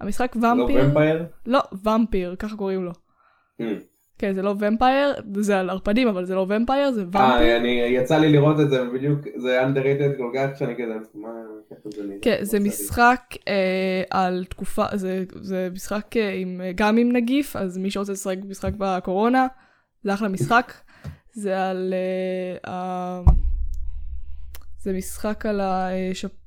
המשחק 0.00 0.36
לא 0.36 0.48
ומפיר, 0.48 0.84
ומפייר? 0.84 1.26
לא, 1.46 1.60
ומפיר, 1.84 2.36
ככה 2.38 2.56
קוראים 2.56 2.84
לו. 2.84 2.92
Hmm. 3.60 3.64
כן, 4.24 4.34
זה 4.34 4.42
לא 4.42 4.54
ומפייר, 4.58 5.14
זה 5.40 5.58
על 5.60 5.70
ערפדים, 5.70 6.08
אבל 6.08 6.24
זה 6.24 6.34
לא 6.34 6.46
ומפייר, 6.48 6.92
זה 6.92 7.02
ומפיר. 7.02 7.20
אה, 7.20 7.56
אני, 7.56 7.68
יצא 7.68 8.18
לי 8.18 8.32
לראות 8.32 8.60
את 8.60 8.70
זה, 8.70 8.84
בדיוק, 8.84 9.20
זה 9.36 9.62
underrated 9.62 10.16
כל 10.18 10.30
כך, 10.34 10.58
שאני 10.58 10.74
כזה, 10.74 10.94
מה, 11.14 11.28
ככה 11.70 11.90
זה 11.96 12.02
נראה. 12.02 12.18
כן, 12.22 12.36
זה 12.40 12.60
משחק 12.60 13.20
אה, 13.48 14.02
על 14.10 14.44
תקופה, 14.48 14.84
זה, 14.94 15.24
זה 15.40 15.68
משחק 15.72 16.16
אה, 16.16 16.32
עם, 16.32 16.60
גם 16.74 16.96
עם 16.96 17.12
נגיף, 17.12 17.56
אז 17.56 17.78
מי 17.78 17.90
שרוצה 17.90 18.12
לשחק 18.12 18.36
משחק 18.48 18.72
בקורונה, 18.78 19.46
זה 20.04 20.14
אחלה 20.14 20.28
משחק. 20.28 20.72
זה 21.42 21.70
על 21.70 21.94
אה, 22.66 23.20
זה 24.78 24.92
משחק 24.92 25.46
על 25.46 25.60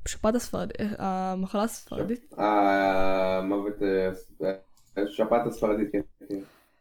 השפעת 0.05 0.35
הספרדית, 0.35 0.77
המחלה 0.97 1.63
הספרדית. 1.63 2.33
המוות, 2.37 3.83
אה, 3.83 4.53
השפעת 5.03 5.47
הספרדית, 5.47 5.87
כן. 5.91 6.35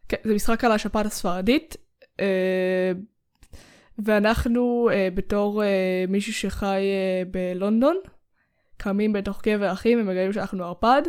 כן, 0.09 0.17
זה 0.23 0.33
משחק 0.35 0.63
על 0.63 0.71
השפעת 0.71 1.05
הספרדית. 1.05 1.75
אה, 2.19 2.91
ואנחנו 4.05 4.89
אה, 4.93 5.09
בתור 5.13 5.63
מישהו 6.07 6.33
שחי 6.33 6.81
בלונדון, 7.31 7.97
קמים 8.77 9.13
בתוך 9.13 9.41
קבר 9.41 9.71
אחים 9.71 10.01
ומגלים 10.01 10.33
שאנחנו 10.33 10.63
ערפד, 10.63 11.01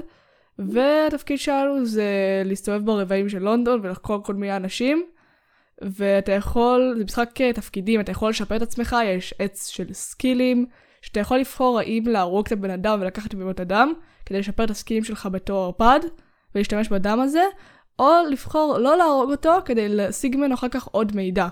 והתפקיד 0.58 1.38
שלנו 1.38 1.86
זה 1.86 2.42
להסתובב 2.44 2.84
ברבעים 2.84 3.28
של 3.28 3.38
לונדון 3.38 3.80
ולחקור 3.82 4.22
כל 4.24 4.34
מיני 4.34 4.56
אנשים. 4.56 5.06
ואתה 5.82 6.32
יכול, 6.32 6.94
זה 6.98 7.04
משחק 7.04 7.40
אה, 7.40 7.52
תפקידים, 7.52 8.00
אתה 8.00 8.10
יכול 8.10 8.30
לשפר 8.30 8.56
את 8.56 8.62
עצמך, 8.62 8.96
יש 9.04 9.34
עץ 9.38 9.68
של 9.68 9.92
סקילים, 9.92 10.66
שאתה 11.02 11.20
יכול 11.20 11.38
לבחור 11.38 11.78
האם 11.78 12.02
להרוג 12.06 12.46
את 12.46 12.52
הבן 12.52 12.70
אדם 12.70 12.98
ולקחת 13.00 13.34
ממנו 13.34 13.50
את 13.50 13.60
הדם, 13.60 13.92
כדי 14.26 14.38
לשפר 14.38 14.64
את 14.64 14.70
הסקילים 14.70 15.04
שלך 15.04 15.28
בתור 15.32 15.64
ערפד, 15.64 16.00
ולהשתמש 16.54 16.88
בדם 16.88 17.20
הזה, 17.20 17.42
או 17.98 18.10
לבחור 18.30 18.78
לא 18.78 18.96
להרוג 18.96 19.30
אותו 19.30 19.52
כדי 19.64 19.88
להשיג 19.88 20.36
ממנו 20.36 20.54
אחר 20.54 20.68
כך 20.68 20.86
עוד 20.86 21.16
מידע. 21.16 21.48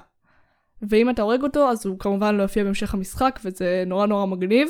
ואם 0.83 1.11
אתה 1.11 1.23
הורג 1.23 1.43
אותו, 1.43 1.71
אז 1.71 1.87
הוא 1.87 1.99
כמובן 1.99 2.35
לא 2.35 2.43
יופיע 2.43 2.65
בהמשך 2.65 2.95
המשחק, 2.95 3.41
וזה 3.45 3.85
נורא 3.87 4.07
נורא 4.07 4.27
מגניב. 4.27 4.69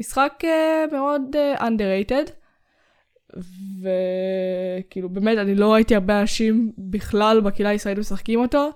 משחק 0.00 0.32
uh, 0.42 0.92
מאוד 0.92 1.22
uh, 1.32 1.60
underrated. 1.60 2.30
וכאילו 3.82 5.08
באמת 5.08 5.38
אני 5.38 5.54
לא 5.54 5.72
ראיתי 5.72 5.94
הרבה 5.94 6.20
אנשים 6.20 6.72
בכלל 6.78 7.40
בקהילה 7.40 7.68
הישראלית 7.70 7.98
משחקים 7.98 8.40
אותו. 8.40 8.70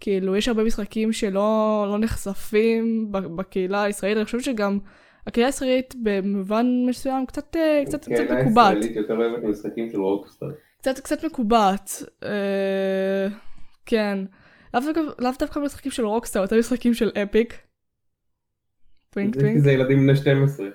כאילו 0.00 0.36
יש 0.36 0.48
הרבה 0.48 0.64
משחקים 0.64 1.12
שלא 1.12 1.86
לא 1.88 1.98
נחשפים 1.98 3.12
בקהילה 3.12 3.82
הישראלית, 3.82 4.16
אני 4.16 4.24
חושבת 4.24 4.44
שגם 4.44 4.78
הקהילה 5.26 5.48
הישראלית 5.48 5.94
במובן 6.02 6.66
מסוים 6.88 7.26
קצת, 7.26 7.56
אה, 7.56 7.82
קצת, 7.86 8.04
קצת 8.04 8.10
מקובעת. 8.10 8.26
הקהילה 8.30 8.68
הישראלית 8.68 8.96
יותר 8.96 9.16
אוהבת 9.16 9.44
משחקים 9.44 9.90
של 9.90 10.00
רוקסטאר. 10.00 10.48
קצת, 10.80 10.98
קצת 10.98 11.24
מקובעת, 11.24 11.90
אה, 12.22 13.28
כן. 13.86 14.18
לאו 14.74 14.82
דווקא, 14.82 15.00
לאו 15.18 15.30
דווקא 15.38 15.58
משחקים 15.58 15.92
של 15.92 16.06
רוקסטאר, 16.06 16.42
יותר 16.42 16.58
משחקים 16.58 16.94
של 16.94 17.10
אפיק. 17.22 17.58
טווינק 19.10 19.34
טווינק. 19.34 19.58
זה 19.58 19.72
ילדים 19.72 19.98
בני 19.98 20.16
12. 20.16 20.68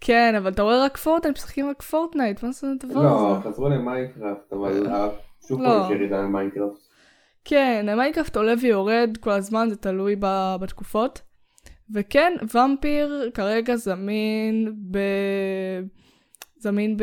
כן, 0.00 0.34
אבל 0.38 0.50
אתה 0.50 0.62
רואה 0.62 0.84
רק 0.84 0.96
פורטנייט, 0.96 1.36
משחקים 1.36 1.70
רק 1.70 1.82
פורטנייט, 1.82 2.42
מה 2.42 2.52
זה 2.52 2.66
הדבר 2.70 3.02
לא, 3.02 3.30
הזה? 3.30 3.48
לא, 3.48 3.52
חזרו 3.52 3.68
למיינקראפט, 3.68 4.52
אבל 4.52 4.86
אה, 4.86 5.08
שוב 5.48 5.60
פעם 5.64 5.80
לא. 5.80 5.84
יש 5.84 5.90
ירידה 5.90 6.22
למיינקראפט. 6.22 6.78
כן, 7.44 7.86
המיינקראפט 7.88 8.36
עולה 8.36 8.54
ויורד 8.60 9.16
כל 9.20 9.30
הזמן, 9.30 9.68
זה 9.70 9.76
תלוי 9.76 10.16
בתקופות. 10.60 11.22
וכן, 11.94 12.32
ומפיר 12.54 13.30
כרגע 13.34 13.76
זמין 13.76 14.74
ב... 14.90 14.98
זמין 16.62 16.96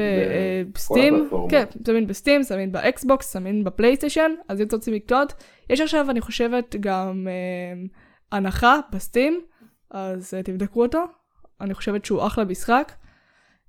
ב 0.74 0.82
Steam, 0.82 1.30
כן, 1.50 1.64
זמין 1.86 2.08
ב 2.08 2.13
Steam, 2.13 2.44
זמין 2.44 2.72
באקסבוקס, 2.72 3.34
זמין 3.34 3.64
בפלייסטיישן, 3.64 4.32
אז 4.48 4.62
אם 4.62 4.68
אתם 4.68 4.76
רוצים 4.76 4.94
לקלוט, 4.94 5.34
יש 5.70 5.82
עכשיו, 5.82 6.10
אני 6.10 6.22
חושבת, 6.22 6.76
גם 6.80 7.28
אה, 7.30 7.88
הנחה 8.32 8.80
ב 8.92 8.99
Steam, 8.99 9.42
אז 9.92 10.34
אה, 10.34 10.44
תבדקו 10.44 10.82
אותו, 10.82 11.04
אני 11.62 11.74
חושבת 11.74 12.06
שהוא 12.06 12.28
אחלה 12.28 12.46
משחק. 12.46 12.92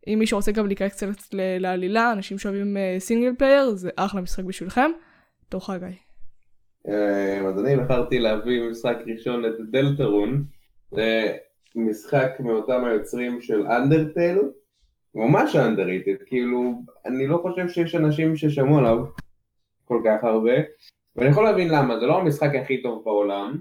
אם 0.06 0.18
מישהו 0.18 0.38
רוצה 0.38 0.52
גם 0.52 0.66
להיכנס 0.66 0.92
קצת 0.92 1.06
לעלילה, 1.32 2.12
אנשים 2.12 2.38
שאוהבים 2.38 2.76
single 2.98 3.32
player, 3.38 3.70
זה 3.70 3.90
אחלה 3.96 4.20
משחק 4.20 4.44
בשבילכם. 4.44 4.90
תורך 5.48 5.70
גיא. 5.70 5.88
אה, 6.88 7.48
אז 7.48 7.60
אני 7.60 7.76
בחרתי 7.76 8.18
להביא 8.18 8.70
משחק 8.70 8.96
ראשון 9.06 9.44
את 9.44 9.52
Deltarune. 9.70 10.44
זה 10.90 11.36
משחק 11.76 12.30
מאותם 12.40 12.84
היוצרים 12.84 13.40
של 13.40 13.66
אנדרטל. 13.66 14.38
ממש 15.14 15.56
אנדרטל, 15.56 16.16
כאילו, 16.26 16.82
אני 17.06 17.26
לא 17.26 17.38
חושב 17.42 17.68
שיש 17.68 17.94
אנשים 17.94 18.36
ששמעו 18.36 18.78
עליו 18.78 19.04
כל 19.84 20.02
כך 20.04 20.24
הרבה. 20.24 20.52
ואני 21.16 21.30
יכול 21.30 21.44
להבין 21.44 21.68
למה, 21.68 22.00
זה 22.00 22.06
לא 22.06 22.18
המשחק 22.18 22.50
הכי 22.54 22.82
טוב 22.82 23.04
בעולם. 23.04 23.60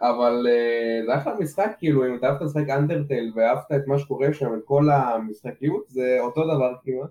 אבל 0.00 0.46
uh, 0.46 1.06
זה 1.06 1.16
אחלה 1.16 1.34
משחק, 1.40 1.74
כאילו, 1.78 2.06
אם 2.06 2.14
אתה 2.14 2.26
אהבת 2.26 2.42
לשחק 2.42 2.70
אנדרטל 2.70 3.32
ואהבת 3.34 3.72
את 3.76 3.86
מה 3.86 3.98
שקורה 3.98 4.32
שם, 4.32 4.54
את 4.54 4.60
כל 4.64 4.90
המשחקיות, 4.90 5.88
זה 5.88 6.16
אותו 6.20 6.44
דבר 6.44 6.74
כמעט. 6.84 7.10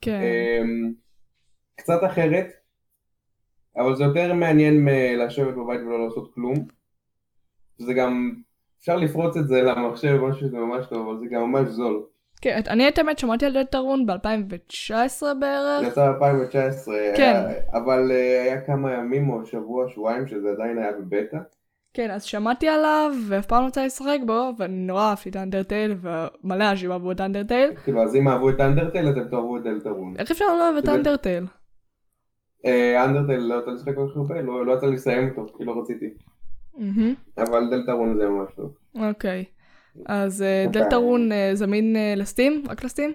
כן. 0.00 0.20
Um, 0.20 0.94
קצת 1.76 2.04
אחרת, 2.04 2.52
אבל 3.76 3.96
זה 3.96 4.04
יותר 4.04 4.34
מעניין 4.34 4.84
מלשבת 4.84 5.54
בבית 5.54 5.80
ולא 5.80 6.04
לעשות 6.04 6.34
כלום. 6.34 6.54
זה 7.78 7.94
גם, 7.94 8.34
אפשר 8.78 8.96
לפרוץ 8.96 9.36
את 9.36 9.48
זה 9.48 9.62
למחשב, 9.62 10.20
משהו 10.22 10.40
שזה 10.40 10.58
ממש 10.58 10.86
טוב, 10.86 11.08
אבל 11.08 11.18
זה 11.18 11.26
גם 11.26 11.42
ממש 11.42 11.68
זול. 11.68 12.02
כן, 12.40 12.60
אני 12.68 12.88
את 12.88 12.98
האמת 12.98 13.18
שמעתי 13.18 13.46
על 13.46 13.52
דלתרון 13.52 14.06
ב-2019 14.06 15.22
בערך. 15.40 15.88
יצא 15.88 16.12
ב-2019, 16.12 16.90
כן. 17.16 17.42
אבל 17.72 18.10
uh, 18.10 18.44
היה 18.44 18.60
כמה 18.60 18.92
ימים 18.92 19.30
או 19.30 19.46
שבוע, 19.46 19.88
שבועיים 19.88 20.26
שזה 20.26 20.50
עדיין 20.50 20.78
היה 20.78 20.92
בבטא. 20.92 21.38
כן, 21.94 22.10
אז 22.10 22.22
שמעתי 22.22 22.68
עליו, 22.68 23.12
ואף 23.28 23.46
פעם 23.46 23.60
לא 23.60 23.66
רוצה 23.66 23.86
לשחק 23.86 24.18
בו, 24.26 24.50
ואני 24.58 24.86
נורא 24.86 25.02
אהבתי 25.02 25.28
את 25.28 25.36
אנדרטייל, 25.36 25.96
ומלא 26.00 26.70
אנשים 26.70 26.92
אהבו 26.92 27.12
את 27.12 27.20
אנדרטייל. 27.20 27.70
כאילו, 27.84 28.02
אז 28.02 28.16
אם 28.16 28.28
אהבו 28.28 28.50
את 28.50 28.60
אנדרטייל, 28.60 29.08
אתם 29.08 29.28
תאהבו 29.28 29.56
את 29.56 29.62
דלתרון. 29.62 30.14
איך 30.18 30.30
אפשר 30.30 30.44
לא 30.44 30.70
אוהב 30.70 30.84
את 30.84 30.88
אנדרטייל? 30.88 31.46
אנדרטייל 33.04 33.40
לא 33.40 33.54
יצא 33.62 33.70
לשחק 33.70 33.94
כל 33.94 34.08
כך 34.10 34.16
הרבה, 34.16 34.42
לא, 34.42 34.66
לא 34.66 34.72
יצא 34.72 34.86
לסיים 34.86 35.28
אותו, 35.28 35.58
כי 35.58 35.64
לא 35.64 35.80
רציתי. 35.80 36.06
אבל 37.38 37.70
דלתרון 37.70 38.18
זה 38.18 38.28
ממש 38.28 38.48
טוב. 38.56 38.74
אוקיי. 38.94 39.44
אז 40.06 40.42
אה, 40.42 40.64
אוקיי. 40.66 40.82
דלתרון 40.82 41.32
אה, 41.32 41.50
זמין 41.54 41.96
אה, 41.96 42.14
לסטים? 42.16 42.62
רק 42.68 42.84
לסטים? 42.84 43.12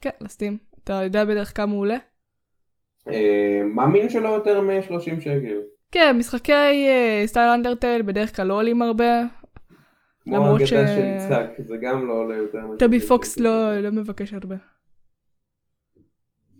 כן, 0.00 0.10
לסטים. 0.20 0.58
אתה 0.84 0.92
יודע 0.92 1.24
בדרך 1.24 1.56
כמה 1.56 1.72
הוא 1.72 1.80
עולה? 1.80 1.96
מאמין 3.64 4.08
שלא 4.08 4.28
יותר 4.28 4.60
מ-30 4.60 5.20
שקל. 5.20 5.60
כן, 5.92 6.16
משחקי 6.18 6.86
סטייל 7.26 7.48
אנדרטייל 7.48 8.02
בדרך 8.02 8.36
כלל 8.36 8.46
לא 8.46 8.54
עולים 8.54 8.82
הרבה. 8.82 9.22
כמו 10.20 10.54
הגדה 10.54 10.66
ש... 10.66 10.70
של 10.70 11.14
יצחק, 11.16 11.46
זה 11.58 11.76
גם 11.82 12.08
לא 12.08 12.12
עולה 12.12 12.36
יותר. 12.36 12.58
טובי 12.78 13.00
פוקס 13.00 13.38
לא, 13.38 13.80
לא 13.80 13.90
מבקש 13.90 14.32
הרבה. 14.32 14.56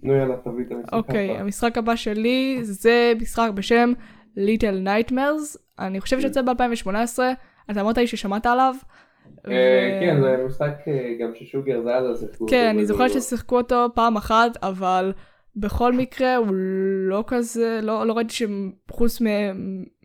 נו 0.03 0.13
יאללה, 0.13 0.37
תביא 0.37 0.65
את 0.67 0.73
המשחק 0.73 0.93
הבא. 0.93 0.97
אוקיי, 0.97 1.39
המשחק 1.39 1.79
הבא 1.79 1.97
שלי 1.97 2.59
זה 2.63 3.13
משחק 3.21 3.51
בשם 3.55 3.93
Little 4.37 4.87
Nightmares. 4.87 5.59
אני 5.79 6.01
חושבת 6.01 6.21
שיוצא 6.21 6.43
ב-2018, 6.43 7.19
אתה 7.71 7.81
אמרת 7.81 7.99
לי 7.99 8.07
ששמעת 8.07 8.47
עליו. 8.47 8.75
אה, 9.49 9.99
כן, 10.01 10.21
זה 10.21 10.45
משחק 10.47 10.89
אה, 10.89 11.15
גם 11.21 11.31
ששוגר 11.35 11.83
זאדה 11.83 12.17
שיחקו 12.17 12.45
אותו. 12.45 12.47
כן, 12.51 12.67
אני 12.69 12.87
זוכרת 12.87 13.11
ששיחקו 13.11 13.57
אותו 13.57 13.87
פעם 13.95 14.17
אחת, 14.17 14.57
אבל 14.63 15.13
בכל 15.57 15.93
מקרה 15.93 16.37
הוא 16.37 16.47
לא 17.09 17.25
כזה, 17.27 17.81
לא, 17.83 18.07
לא 18.07 18.13
ראיתי 18.13 18.35
שחוץ 18.35 19.23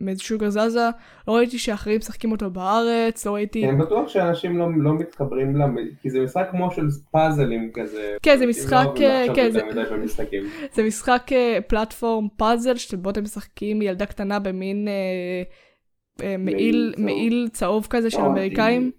משוגר 0.00 0.50
זזה, 0.50 0.88
לא 1.28 1.36
ראיתי 1.36 1.58
שאחרים 1.58 1.98
משחקים 1.98 2.32
אותו 2.32 2.50
בארץ, 2.50 3.26
לא 3.26 3.34
ראיתי... 3.34 3.68
אני 3.68 3.76
בטוח 3.76 4.08
שאנשים 4.08 4.58
לא, 4.58 4.66
לא 4.76 4.94
מתחברים 4.94 5.56
לה, 5.56 5.66
כי 6.02 6.10
זה 6.10 6.20
משחק 6.20 6.48
כמו 6.50 6.70
של 6.70 6.86
פאזלים 7.10 7.70
כזה. 7.74 8.16
כן, 8.22 8.36
זה 8.38 8.46
משחק, 8.46 8.86
לא 8.96 9.34
כן, 9.34 9.50
זה, 9.50 9.60
זה 10.72 10.82
משחק 10.82 11.22
אה, 11.32 11.58
פלטפורם 11.66 12.28
פאזל, 12.36 12.76
שבו 12.76 13.10
אתם 13.10 13.22
משחקים 13.22 13.82
ילדה 13.82 14.06
קטנה 14.06 14.38
במין 14.38 14.88
אה, 14.88 14.92
אה, 14.92 15.42
מעיל, 16.38 16.94
מעיל 16.98 17.48
צהוב 17.52 17.86
כזה 17.90 18.10
של 18.10 18.20
אמריקאים. 18.20 18.90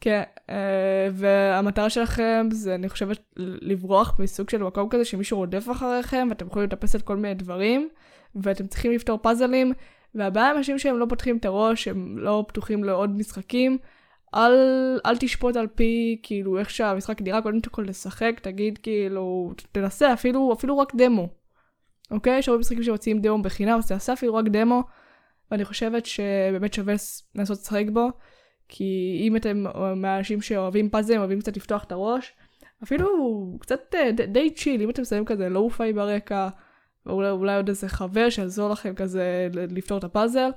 כן, 0.00 0.22
אה, 0.50 1.08
והמטרה 1.12 1.90
שלכם 1.90 2.48
זה, 2.50 2.74
אני 2.74 2.88
חושבת, 2.88 3.18
לברוח 3.36 4.16
מסוג 4.18 4.50
של 4.50 4.62
מקום 4.62 4.88
כזה 4.88 5.04
שמישהו 5.04 5.38
רודף 5.38 5.66
אחריכם, 5.70 6.26
ואתם 6.30 6.46
יכולים 6.46 6.68
לטפס 6.68 6.94
על 6.94 7.00
כל 7.00 7.16
מיני 7.16 7.34
דברים, 7.34 7.88
ואתם 8.34 8.66
צריכים 8.66 8.92
לפתור 8.92 9.18
פאזלים, 9.18 9.72
והבעיה 10.14 10.50
עם 10.50 10.56
אנשים 10.56 10.78
שהם 10.78 10.98
לא 10.98 11.06
פותחים 11.08 11.36
את 11.36 11.44
הראש, 11.44 11.88
הם 11.88 12.18
לא 12.18 12.44
פתוחים 12.48 12.84
לעוד 12.84 13.16
משחקים, 13.16 13.78
אל, 14.34 14.52
אל 15.06 15.16
תשפוט 15.16 15.56
על 15.56 15.66
פי, 15.66 16.20
כאילו, 16.22 16.58
איך 16.58 16.70
שהמשחק 16.70 17.22
נראה, 17.22 17.42
קודם 17.42 17.60
כל 17.70 17.84
לשחק, 17.88 18.40
תגיד, 18.42 18.78
כאילו, 18.78 19.52
תנסה 19.72 20.12
אפילו, 20.12 20.52
אפילו 20.52 20.78
רק 20.78 20.94
דמו. 20.94 21.28
אוקיי? 22.10 22.38
יש 22.38 22.48
הרבה 22.48 22.60
משחקים 22.60 22.82
שמוציאים 22.82 23.20
דמו 23.20 23.42
בחינם, 23.42 23.78
אז 23.78 23.88
תנסה 23.88 24.12
אפילו 24.12 24.34
רק 24.34 24.44
דמו, 24.48 24.82
ואני 25.50 25.64
חושבת 25.64 26.06
שבאמת 26.06 26.74
שווה 26.74 26.94
לנסות 27.34 27.58
לשחק 27.58 27.84
בו. 27.92 28.08
כי 28.68 29.18
אם 29.20 29.36
אתם 29.36 29.64
מהאנשים 29.96 30.40
שאוהבים 30.40 30.90
פאזלים, 30.90 31.18
אוהבים 31.18 31.40
קצת 31.40 31.56
לפתוח 31.56 31.84
את 31.84 31.92
הראש, 31.92 32.32
אפילו 32.82 33.08
קצת 33.60 33.94
אה, 33.94 34.12
די, 34.12 34.50
צ'יל, 34.50 34.82
אם 34.82 34.90
אתם 34.90 35.04
שמים 35.04 35.24
כזה 35.24 35.48
לואו-פיי 35.48 35.92
ברקע, 35.92 36.48
ואולי 37.06 37.30
אולי 37.30 37.56
עוד 37.56 37.68
איזה 37.68 37.88
חבר 37.88 38.30
שיעזור 38.30 38.70
לכם 38.70 38.94
כזה 38.94 39.48
לפתור 39.52 39.98
את 39.98 40.04
הפאזל, 40.04 40.50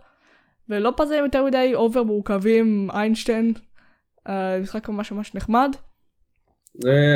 ולא 0.69 0.93
פאזלים 0.97 1.23
יותר 1.23 1.45
מדי 1.45 1.71
אובר 1.75 2.03
מורכבים, 2.03 2.89
איינשטיין, 2.93 3.53
uh, 4.27 4.31
משחק 4.61 4.89
ממש 4.89 5.11
ממש 5.11 5.35
נחמד. 5.35 5.75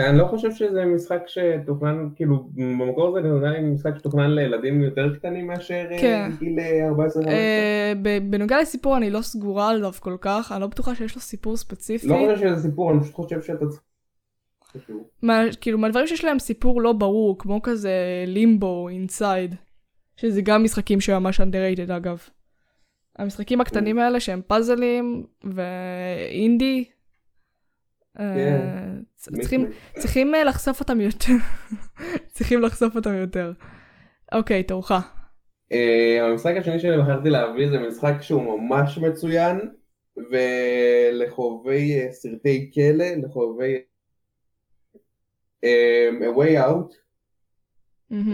אני 0.10 0.18
לא 0.18 0.26
חושב 0.26 0.52
שזה 0.52 0.86
משחק 0.86 1.22
שתוכנן, 1.28 2.10
כאילו, 2.16 2.50
במקור 2.54 3.22
זה 3.22 3.28
נראה 3.28 3.52
לי 3.52 3.62
משחק 3.62 3.98
שתוכנן 3.98 4.32
לילדים 4.32 4.82
יותר 4.82 5.16
קטנים 5.16 5.48
מאשר 5.48 5.86
אה, 5.92 5.98
כן. 6.02 6.30
גיל 6.40 6.60
אה, 6.60 6.88
14 6.88 7.24
אה, 7.28 7.94
ב- 8.02 8.32
בנוגע 8.32 8.62
לסיפור 8.62 8.98
אני 8.98 9.10
לא 9.10 9.22
סגורה 9.22 9.70
עליו 9.70 9.92
כל 10.00 10.18
כך, 10.22 10.52
אני 10.52 10.62
לא 10.62 10.68
בטוחה 10.68 10.96
שיש 10.96 11.16
לו 11.16 11.22
סיפור 11.22 11.58
ספציפי. 11.58 12.08
לא 12.08 12.16
חושב 12.16 12.48
שזה 12.48 12.62
סיפור, 12.62 12.92
אני 12.92 13.00
פשוט 13.00 13.14
חושב 13.14 13.42
שאתה 13.42 13.66
צריך... 13.66 13.82
מה, 15.22 15.42
כאילו 15.62 15.78
מהדברים 15.78 16.08
שיש 16.08 16.26
להם 16.26 16.40
סיפור 16.40 16.82
לא 16.82 16.94
ברור, 16.94 17.40
כמו 17.40 17.62
כזה 17.62 17.94
לימבו, 18.28 18.90
אינסייד, 18.90 19.56
שזה 20.16 20.42
גם 20.42 20.64
משחקים 20.64 21.02
שממש 21.02 21.42
underrated 21.42 21.94
אגב. 21.98 22.20
המשחקים 23.20 23.62
הקטנים 23.62 24.00
האלה 24.00 24.20
שהם 24.20 24.42
פאזלים 24.48 25.26
ואינדי, 25.44 26.86
אה, 26.88 26.95
צריכים, 29.16 29.66
צריכים 30.00 30.36
אה, 30.36 30.44
לחשוף 30.44 30.80
אותם 30.80 31.02
יותר. 31.02 31.34
צריכים 32.36 32.62
לחשוף 32.62 32.96
אותם 32.96 33.14
יותר. 33.14 33.52
אוקיי, 34.32 34.64
תורך. 34.64 34.92
אה, 35.72 36.26
המשחק 36.32 36.54
השני 36.58 36.80
שאני 36.80 36.98
בחרתי 36.98 37.30
להביא 37.30 37.70
זה 37.70 37.80
משחק 37.80 38.22
שהוא 38.22 38.60
ממש 38.60 38.98
מצוין, 38.98 39.60
ולחובבי 40.18 42.00
אה, 42.00 42.12
סרטי 42.12 42.72
כלא, 42.74 43.06
לחובבי 43.06 43.82
אה, 45.64 46.10
A 46.22 46.38
Way 46.38 46.68
Out. 46.68 46.96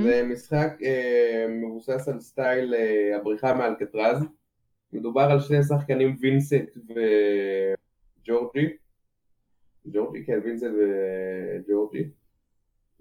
זה 0.04 0.24
משחק 0.24 0.74
אה, 0.84 1.46
מבוסס 1.50 2.08
על 2.08 2.20
סטייל 2.20 2.74
אה, 2.74 3.18
הבריחה 3.18 3.54
מאלקטרז. 3.54 4.24
מדובר 4.94 5.22
על 5.22 5.40
שני 5.40 5.64
שחקנים 5.64 6.16
וינסנט 6.20 6.70
וג'ורג'י. 8.28 8.68
ג'ורג'י, 9.88 10.26
כן, 10.26 10.40
וינסנט 10.44 10.72
וג'ורג'י. 11.68 12.10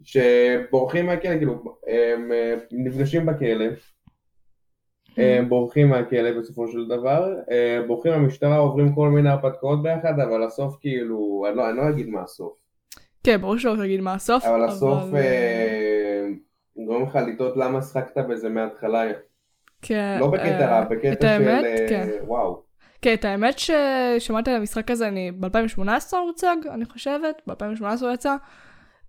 שבורחים 0.03 1.07
מהכלא, 1.07 1.37
כאילו, 1.37 1.53
הם 1.87 2.33
אה, 2.33 2.55
נפגשים 2.73 3.27
בכלא. 3.27 3.67
הם 5.17 5.49
בורחים 5.49 5.89
מהכלא 5.89 6.39
בסופו 6.41 6.69
של 6.69 6.89
דבר, 6.89 7.35
אה, 7.51 7.81
בורחים 7.87 8.13
מהמשטרה, 8.13 8.57
עוברים 8.57 8.95
כל 8.95 9.09
מיני 9.09 9.29
הרפתקאות 9.29 9.83
ביחד, 9.83 10.21
אבל 10.21 10.43
הסוף 10.43 10.77
כאילו, 10.81 11.45
אני 11.49 11.57
לא, 11.57 11.71
אני 11.71 11.77
לא 11.77 11.89
אגיד 11.89 12.09
מה 12.09 12.23
הסוף, 12.23 12.53
כן, 13.25 13.41
ברור 13.41 13.59
שלא 13.59 13.77
תגיד 13.83 14.01
מה 14.01 14.15
הסוף. 14.15 14.45
אבל 14.45 14.65
הסוף 14.65 15.15
אה, 15.15 16.29
גורם 16.77 17.03
לך 17.03 17.17
לטעות 17.17 17.57
למה 17.57 17.83
שחקת 17.83 18.19
בזה 18.29 18.49
מההתחלה, 18.49 19.05
כן, 19.83 20.17
לא 20.21 20.31
בקטע 20.31 20.71
רע, 20.71 20.85
בקטע 20.85 21.21
של 21.21 21.27
האמת, 21.27 21.65
אה, 21.65 21.87
כן. 21.89 22.09
וואו. 22.27 22.70
כן, 23.02 23.14
את 23.14 23.25
האמת 23.25 23.59
ששמעתי 23.59 24.50
על 24.50 24.57
המשחק 24.57 24.90
הזה, 24.90 25.09
אני 25.09 25.33
ב-2018 25.33 25.83
הוא 26.12 26.19
הוצג, 26.21 26.57
אני 26.71 26.85
חושבת, 26.85 27.42
ב-2018 27.47 27.85
הוא 28.00 28.11
יצא, 28.11 28.37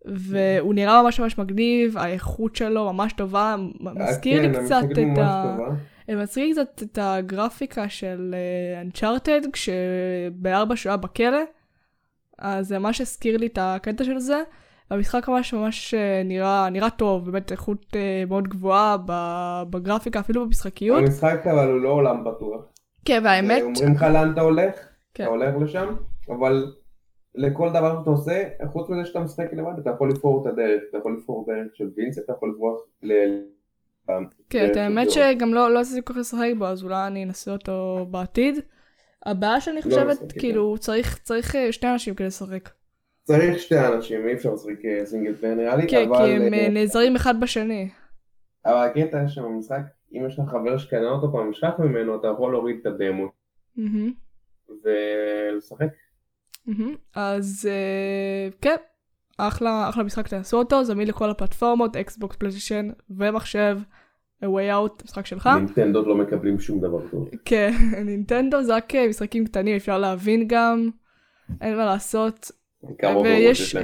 והוא 0.06 0.74
נראה 0.74 1.04
ממש 1.04 1.20
ממש 1.20 1.38
מגניב, 1.38 1.98
האיכות 1.98 2.56
שלו 2.56 2.94
ממש 2.94 3.14
טובה, 3.14 3.56
מזכיר 3.80 4.42
כן, 4.42 4.52
לי 4.52 4.66
קצת 4.66 4.72
המשחקת 4.72 4.92
את 4.92 5.18
ה... 5.18 5.56
טובה. 5.58 5.70
מזכיר 6.10 6.46
לי 6.46 6.52
קצת 6.52 6.84
את 6.84 6.98
הגרפיקה 7.02 7.90
של 7.90 8.36
אנצ'ארטד, 8.82 9.42
כשבארבע 9.54 10.76
שהוא 10.76 10.90
היה 10.90 10.98
בכלא, 10.98 11.42
אז 12.40 12.68
זה 12.68 12.80
ממש 12.80 13.02
הזכיר 13.02 13.38
לי 13.38 13.48
את 13.48 13.58
הקטע 13.62 14.04
של 14.04 14.20
זה. 14.20 14.44
המשחק 14.90 15.28
ממש 15.28 15.54
ממש 15.54 15.94
אה, 15.94 16.22
נראה, 16.26 16.70
נראה 16.70 16.90
טוב, 16.90 17.32
באמת 17.32 17.52
איכות 17.52 17.86
אה, 17.96 18.24
מאוד 18.28 18.48
גבוהה 18.48 18.98
בגרפיקה, 19.70 20.20
אפילו 20.20 20.46
במשחקיות. 20.46 21.00
המשחק 21.00 21.48
אבל 21.52 21.72
הוא 21.72 21.82
לא 21.82 21.90
עולם 21.90 22.22
פתוח. 22.22 22.62
כן, 23.06 23.22
והאמת, 23.24 23.62
אומרים 23.62 23.94
לך 23.94 24.02
לאן 24.04 24.32
אתה 24.34 24.42
הולך, 24.42 24.76
כן. 25.14 25.24
אתה 25.24 25.32
הולך 25.32 25.56
לשם, 25.62 25.96
אבל 26.30 26.74
לכל 27.36 27.70
דבר 27.70 28.00
שאתה 28.00 28.10
עושה, 28.10 28.44
חוץ 28.72 28.90
מזה 28.90 29.06
שאתה 29.06 29.20
משחק 29.20 29.54
לבד, 29.54 29.80
אתה 29.80 29.90
יכול 29.90 30.10
לבחור 30.10 30.42
את 30.42 30.54
הדרך, 30.54 30.82
אתה 30.90 30.98
יכול 30.98 31.18
לבחור 31.18 31.46
דרך 31.48 31.76
של 31.76 31.90
וינס, 31.98 32.20
אתה 32.20 32.34
יכול 32.34 32.50
לבחור 32.50 32.84
ל... 33.04 33.12
כן, 34.50 34.72
את 34.72 34.78
האמת. 34.78 35.12
שגם 35.12 35.54
לא 35.54 35.74
לא 35.74 35.80
עשיתי 35.80 36.02
כל 36.06 36.14
כך 36.14 36.20
לשחק 36.20 36.52
בו, 36.58 36.66
אז 36.66 36.84
אולי 36.84 37.08
אני 37.08 37.24
אנסה 37.24 37.52
אותו 37.52 38.08
בעתיד. 38.12 38.56
הבעיה 39.26 39.62
שאני 39.62 39.82
חושבת, 39.82 40.22
משחק, 40.22 40.40
כאילו, 40.40 40.78
צריך 40.78 41.56
אה, 41.56 41.72
שני 41.72 41.92
אנשים 41.92 42.16
כדי 42.16 42.28
לשחק. 42.28 42.70
צריך 43.24 43.60
שתי 43.60 43.80
אנשים, 43.80 44.28
אי 44.28 44.34
אפשר 44.34 44.54
לשחק 44.54 44.86
אה, 44.86 45.06
single 45.06 45.36
player 45.36 45.56
נראה 45.56 45.76
לי, 45.76 45.88
כן, 45.88 46.08
אבל... 46.08 46.18
כי 46.18 46.32
הם 46.32 46.54
אה, 46.54 46.70
נעזרים 46.70 47.16
אחד 47.16 47.40
בשני. 47.40 47.90
אבל 48.66 48.88
הקטע 48.88 49.28
שבמשחק, 49.28 49.82
אם 50.14 50.26
יש 50.28 50.40
לך 50.40 50.50
חבר 50.50 50.78
שקנה 50.78 51.10
אותו 51.10 51.32
פעם 51.32 51.50
נשכח 51.50 51.72
ממנו, 51.80 52.16
אתה 52.20 52.28
יכול 52.28 52.52
להוריד 52.52 52.76
את 52.82 52.86
הדמו 52.86 53.28
מהמם, 53.76 54.12
ולשחק. 54.84 55.88
מהמם. 56.66 56.96
אז 57.16 57.70
אה, 57.72 58.50
כן, 58.62 58.76
אחלה 59.38 59.90
אחלה 59.90 60.04
משחק 60.04 60.28
תעשו 60.28 60.58
אותו, 60.58 60.84
זמין 60.84 61.08
לכל 61.08 61.30
הפלטפורמות, 61.30 61.96
אקסבוקס, 61.96 62.36
פלייסטיישן 62.36 62.90
ומחשב, 63.10 63.78
A 64.44 64.48
way 64.48 64.48
out, 64.74 65.04
משחק 65.04 65.26
שלך. 65.26 65.50
נינטנדות 65.58 66.08
לא 66.08 66.16
מקבלים 66.16 66.60
שום 66.60 66.80
דבר 66.80 67.08
טוב. 67.12 67.30
כן, 67.46 67.72
נינטנדו 68.06 68.64
זה 68.64 68.76
רק 68.76 68.96
אה, 68.96 69.08
משחקים 69.10 69.46
קטנים, 69.46 69.76
אפשר 69.76 69.98
להבין 69.98 70.44
גם, 70.48 70.90
אין 71.62 71.78
מה 71.78 71.86
לעשות. 71.86 72.52
ויש- 73.24 73.76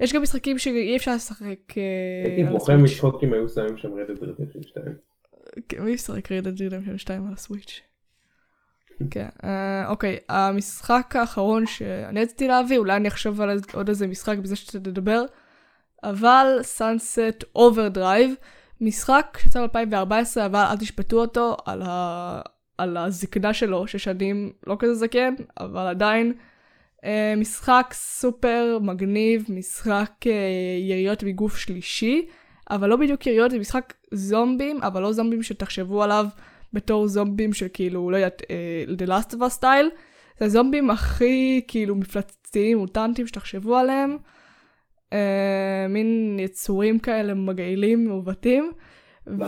יש 0.00 0.12
גם 0.14 0.22
משחקים 0.22 0.58
שאי 0.58 0.96
אפשר 0.96 1.14
לשחק 1.14 1.78
אה, 1.78 1.82
הייתי 2.24 2.44
בוכה 2.44 2.72
הסוויץ'. 2.72 2.92
מצחוק 2.92 3.24
אם 3.24 3.32
היו 3.32 3.48
שמים 3.48 3.76
שם 3.76 3.88
רדת 3.94 4.22
רדשן 4.22 4.62
2. 4.62 4.84
כן, 5.68 5.82
מי 5.82 5.90
ישחק 5.90 6.32
רד 6.32 6.48
דד 6.48 6.62
רדמפשן 6.62 6.98
2 6.98 7.26
על 7.26 7.32
הסוויץ'? 7.32 7.80
כן, 9.10 9.28
אה, 9.44 9.88
אוקיי, 9.88 10.18
המשחק 10.28 11.16
האחרון 11.16 11.66
שאני 11.66 12.22
רציתי 12.22 12.48
להביא, 12.48 12.78
אולי 12.78 12.96
אני 12.96 13.08
אחשוב 13.08 13.40
על 13.40 13.58
עוד 13.74 13.88
איזה 13.88 14.06
משחק 14.06 14.38
בזה 14.38 14.56
שאתה 14.56 14.78
תדבר, 14.78 15.24
אבל 16.04 16.60
Sunset 16.78 17.58
Overdrive, 17.58 18.44
משחק 18.80 19.38
שיצא 19.42 19.66
ב-2014, 19.66 20.40
אבל 20.46 20.64
אל 20.70 20.76
תשפטו 20.76 21.20
אותו 21.20 21.56
על, 21.64 21.82
ה... 21.82 22.40
על 22.78 22.96
הזקנה 22.96 23.54
שלו, 23.54 23.86
שש 23.86 24.04
שנים 24.04 24.52
לא 24.66 24.76
כזה 24.78 24.94
זקן, 24.94 25.34
אבל 25.60 25.86
עדיין. 25.86 26.32
אה, 27.04 27.34
משחק 27.36 27.90
סופר 27.92 28.78
מגניב, 28.82 29.44
משחק 29.48 30.12
אה, 30.26 30.32
יריות 30.80 31.22
מגוף 31.22 31.56
שלישי, 31.56 32.26
אבל 32.70 32.88
לא 32.88 32.96
בדיוק 32.96 33.26
יריות, 33.26 33.50
זה 33.50 33.58
משחק 33.58 33.94
זומבים, 34.10 34.82
אבל 34.82 35.02
לא 35.02 35.12
זומבים 35.12 35.42
שתחשבו 35.42 36.02
עליו 36.02 36.26
בתור 36.72 37.06
זומבים 37.06 37.52
של 37.52 37.66
כאילו, 37.72 38.10
לא 38.10 38.16
יודעת, 38.16 38.42
אה, 38.50 38.84
The 38.98 39.08
Last 39.08 39.34
of 39.34 39.38
Us 39.40 39.48
סטייל. 39.48 39.90
זה 40.38 40.44
הזומבים 40.44 40.90
הכי 40.90 41.60
כאילו 41.68 41.94
מפלצתיים, 41.94 42.78
מוטנטים 42.78 43.26
שתחשבו 43.26 43.76
עליהם. 43.76 44.16
אה, 45.12 45.86
מין 45.88 46.36
יצורים 46.40 46.98
כאלה 46.98 47.34
מגעילים, 47.34 48.08
מעוותים. 48.08 48.72
ו... 49.26 49.44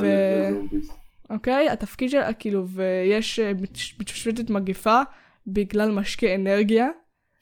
אוקיי? 1.31 1.69
התפקיד 1.69 2.11
של, 2.11 2.21
כאילו, 2.39 2.67
ויש 2.69 3.41
אה, 3.41 3.53
מת- 3.55 4.01
מתפשטת 4.01 4.51
מגפה 4.51 5.01
בגלל 5.47 5.91
משקה 5.91 6.35
אנרגיה. 6.35 6.89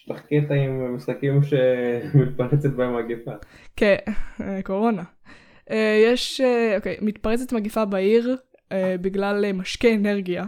יש 0.01 0.11
לך 0.11 0.21
קטע 0.21 0.55
עם 0.55 0.95
משחקים 0.97 1.41
שמתפרצת 1.43 2.71
בהם 2.71 2.97
מגפה. 2.97 3.31
כן, 3.77 3.97
קורונה. 4.65 5.03
אה, 5.71 6.03
יש, 6.07 6.41
אה, 6.41 6.77
אוקיי, 6.77 6.97
מתפרצת 7.01 7.53
מגפה 7.53 7.85
בעיר 7.85 8.37
אה, 8.73 8.97
בגלל 9.01 9.45
אה, 9.45 9.53
משקה 9.53 9.95
אנרגיה. 9.95 10.45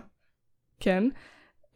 כן. 0.80 1.04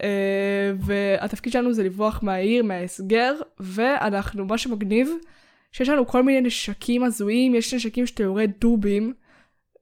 אה, 0.02 0.72
והתפקיד 0.80 1.52
שלנו 1.52 1.72
זה 1.72 1.84
לברוח 1.84 2.22
מהעיר, 2.22 2.62
מההסגר, 2.62 3.34
ואנחנו, 3.60 4.44
מה 4.44 4.58
שמגניב, 4.58 5.10
שיש 5.72 5.88
לנו 5.88 6.06
כל 6.06 6.22
מיני 6.22 6.40
נשקים 6.40 7.02
הזויים, 7.02 7.54
יש 7.54 7.74
נשקים 7.74 8.06
שאתה 8.06 8.22
יורה 8.22 8.44
דובים 8.60 9.14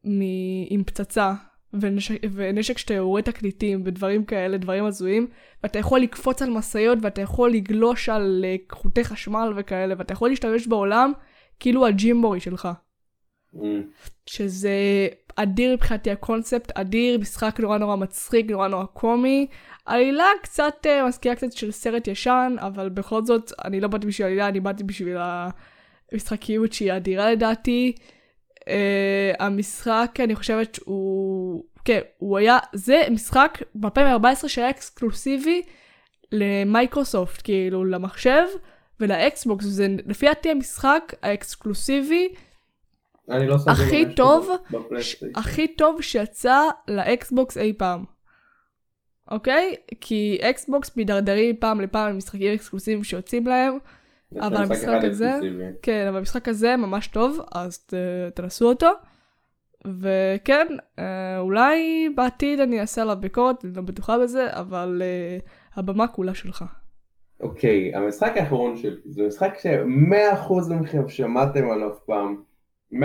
מ- 0.04 0.66
עם 0.70 0.84
פצצה, 0.84 1.34
ונשק, 1.80 2.14
ונשק 2.32 2.78
שאתה 2.78 2.94
יורה 2.94 3.22
תקליטים 3.22 3.82
ודברים 3.84 4.24
כאלה, 4.24 4.58
דברים 4.58 4.84
הזויים, 4.84 5.26
ואתה 5.62 5.78
יכול 5.78 6.00
לקפוץ 6.00 6.42
על 6.42 6.50
משאיות 6.50 6.98
ואתה 7.02 7.20
יכול 7.20 7.50
לגלוש 7.50 8.08
על 8.08 8.44
אה, 8.44 8.56
חוטי 8.72 9.04
חשמל 9.04 9.52
וכאלה, 9.56 9.94
ואתה 9.98 10.12
יכול 10.12 10.28
להשתמש 10.30 10.66
בעולם 10.66 11.12
כאילו 11.60 11.86
הג'ימבורי 11.86 12.40
שלך. 12.40 12.68
אמ, 13.62 13.82
שזה 14.26 14.70
אדיר 15.36 15.72
מבחינתי 15.72 16.10
הקונספט, 16.10 16.72
אדיר, 16.74 17.18
משחק 17.18 17.60
נורא 17.60 17.78
נורא 17.78 17.96
מצחיק, 17.96 18.50
נורא 18.50 18.68
נורא 18.68 18.84
קומי. 18.84 19.46
עלילה 19.86 20.26
קצת 20.42 20.86
uh, 20.86 21.08
מזכירה 21.08 21.34
קצת 21.34 21.52
של 21.52 21.72
סרט 21.72 22.08
ישן, 22.08 22.56
אבל 22.58 22.88
בכל 22.88 23.24
זאת, 23.24 23.52
אני 23.64 23.80
לא 23.80 23.88
באתי 23.88 24.06
בשביל 24.06 24.26
עלילה, 24.26 24.48
אני 24.48 24.60
באתי 24.60 24.84
בשביל 24.84 25.16
המשחקיות 26.12 26.72
שהיא 26.72 26.92
אדירה 26.92 27.32
לדעתי. 27.32 27.92
Uh, 28.60 28.68
המשחק, 29.38 30.18
אני 30.24 30.34
חושבת 30.34 30.74
שהוא... 30.74 31.64
כן, 31.84 32.00
הוא 32.18 32.38
היה... 32.38 32.58
זה 32.72 33.02
משחק 33.10 33.62
ב-2014 33.74 34.48
שהיה 34.48 34.70
אקסקלוסיבי 34.70 35.62
למייקרוסופט, 36.32 37.42
כאילו 37.44 37.84
למחשב 37.84 38.44
ולאקסבוקס, 39.00 39.64
זה 39.64 39.86
לפי 40.06 40.26
דעתי 40.26 40.50
המשחק 40.50 41.14
האקסקלוסיבי 41.22 42.28
אני 43.30 43.46
לא 43.46 43.56
הכי 43.66 44.14
טוב, 44.14 44.50
בפלייסטיישן. 44.70 45.38
הכי 45.38 45.68
טוב 45.68 46.02
שיצא 46.02 46.60
לאקסבוקס 46.88 47.58
אי 47.58 47.72
פעם. 47.72 48.04
אוקיי? 49.30 49.74
כי 50.00 50.38
אקסבוקס 50.42 50.96
מידרדרים 50.96 51.56
פעם 51.56 51.80
לפעם 51.80 52.10
עם 52.10 52.16
משחקים 52.16 52.52
אקסקלוסיביים 52.52 53.04
שיוצאים 53.04 53.46
להם, 53.46 53.78
אבל 54.40 54.56
המשחק 54.56 54.98
הזה, 55.02 55.32
כן, 55.82 56.06
אבל 56.08 56.18
המשחק 56.18 56.48
הזה 56.48 56.76
ממש 56.76 57.06
טוב, 57.06 57.40
אז 57.52 57.78
ת, 57.78 57.94
תנסו 58.34 58.68
אותו. 58.68 58.90
וכן, 60.00 60.66
אה, 60.98 61.38
אולי 61.38 62.08
בעתיד 62.14 62.60
אני 62.60 62.80
אעשה 62.80 63.02
עליו 63.02 63.16
ביקורת, 63.20 63.64
אני 63.64 63.72
לא 63.76 63.82
בטוחה 63.82 64.18
בזה, 64.18 64.46
אבל 64.50 65.02
uh, 65.02 65.48
הבמה 65.76 66.08
כולה 66.08 66.34
שלך. 66.34 66.64
אוקיי, 67.40 67.94
okay, 67.94 67.96
המשחק 67.96 68.32
האחרון 68.36 68.76
שלי, 68.76 68.96
זה 69.04 69.26
משחק 69.26 69.58
ש-100% 69.58 70.52
מכם 70.80 71.08
שמעתם 71.08 71.70
עליו 71.70 71.90
פעם, 72.06 72.42
100% 72.92 72.96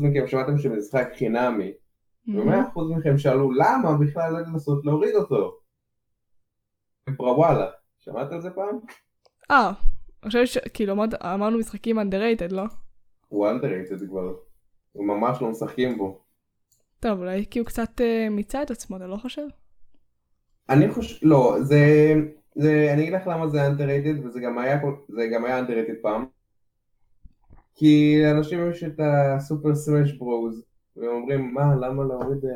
מכם 0.00 0.26
שמעתם 0.26 0.58
שזה 0.58 0.76
משחק 0.76 1.08
חינמי, 1.16 1.72
ו-100% 2.28 2.80
מכם 2.98 3.18
שאלו 3.18 3.52
למה 3.52 3.98
בכלל 4.00 4.32
לנסות 4.32 4.84
להוריד 4.84 5.14
אותו. 5.14 5.58
פרוואלה, 7.16 7.70
שמעת 7.98 8.32
על 8.32 8.40
זה 8.40 8.50
פעם? 8.50 8.78
אה, 9.50 9.72
אני 10.22 10.28
חושבת 10.28 10.48
שכאילו 10.48 10.94
אמרנו 11.34 11.58
משחקים 11.58 11.98
underrated, 11.98 12.54
לא? 12.54 12.64
הוא 13.28 13.48
underrated 13.48 14.06
כבר, 14.08 14.34
הוא 14.92 15.06
ממש 15.06 15.42
לא 15.42 15.50
משחקים 15.50 15.98
בו. 15.98 16.20
טוב, 17.00 17.18
אולי 17.18 17.44
כי 17.50 17.58
הוא 17.58 17.66
קצת 17.66 18.00
uh, 18.00 18.30
מיצה 18.30 18.62
את 18.62 18.70
עצמו, 18.70 18.96
אתה 18.96 19.06
לא 19.06 19.16
חושב? 19.16 19.46
אני 20.68 20.90
חושב, 20.90 21.26
לא, 21.26 21.56
זה, 21.60 22.14
זה, 22.54 22.90
אני 22.92 23.02
אגיד 23.02 23.12
לך 23.12 23.26
למה 23.26 23.48
זה 23.48 23.68
underrated, 23.68 24.26
וזה 24.26 24.40
גם 24.40 24.58
היה, 24.58 24.80
זה 25.08 25.26
גם 25.34 25.44
היה 25.44 25.60
underrated 25.60 26.02
פעם. 26.02 26.26
כי 27.74 28.22
לאנשים 28.22 28.70
יש 28.70 28.84
את 28.84 29.00
הסופר 29.00 29.74
סמאש 29.74 30.12
ברוז, 30.12 30.64
והם 30.96 31.10
אומרים, 31.10 31.54
מה, 31.54 31.74
למה 31.74 32.04
להוריד 32.04 32.44
אה, 32.44 32.50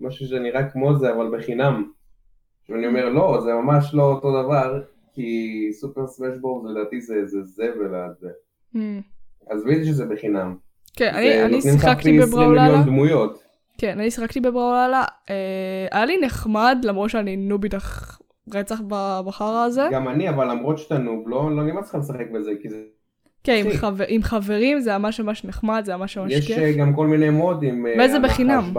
משהו 0.00 0.26
שנראה 0.26 0.70
כמו 0.70 0.98
זה, 0.98 1.12
אבל 1.12 1.38
בחינם? 1.38 1.90
ואני 2.68 2.86
אומר, 2.86 3.08
לא, 3.08 3.40
זה 3.44 3.52
ממש 3.52 3.94
לא 3.94 4.02
אותו 4.02 4.42
דבר, 4.42 4.82
כי 5.12 5.70
סופר 5.72 6.06
סמאש 6.06 6.38
ברוז 6.40 6.70
לדעתי 6.70 7.00
זה, 7.00 7.26
זה 7.26 7.42
זבל 7.42 7.94
עד 7.94 8.14
זה. 8.20 8.30
אז 9.50 9.66
ראיתי 9.66 9.84
שזה 9.84 10.06
בחינם. 10.06 10.56
כן, 10.96 11.14
אני, 11.14 11.42
אני 11.44 11.62
שיחקתי 11.62 12.18
בבראוללה. 12.18 12.82
כן, 13.78 13.98
אני 13.98 14.10
שיחקתי 14.10 14.40
בבראוללה. 14.40 15.04
אה, 15.30 15.86
היה 15.90 16.04
לי 16.04 16.18
נחמד, 16.20 16.78
למרות 16.82 17.10
שאני 17.10 17.36
נובית 17.36 17.74
רצח 18.54 18.80
בחרא 19.26 19.64
הזה. 19.64 19.88
גם 19.92 20.08
אני, 20.08 20.28
אבל 20.28 20.50
למרות 20.50 20.78
שאתה 20.78 20.98
נוב, 20.98 21.28
לא, 21.28 21.56
לא 21.56 21.62
נמאס 21.62 21.88
לך 21.88 21.94
לשחק 21.94 22.26
בזה, 22.34 22.50
כי 22.62 22.68
זה... 22.68 22.82
כן, 23.46 23.62
עם, 23.64 23.76
חבר, 23.76 24.04
עם 24.08 24.22
חברים 24.22 24.80
זה 24.80 24.98
ממש 24.98 25.20
ממש 25.20 25.44
נחמד, 25.44 25.82
זה 25.84 25.96
ממש 25.96 26.18
ממש 26.18 26.34
כיף. 26.34 26.50
יש 26.50 26.58
אה, 26.58 26.72
גם 26.78 26.94
כל 26.94 27.06
מיני 27.06 27.30
מודים. 27.30 27.86
אה, 27.86 28.04
וזה 28.04 28.18
בחינם. 28.18 28.72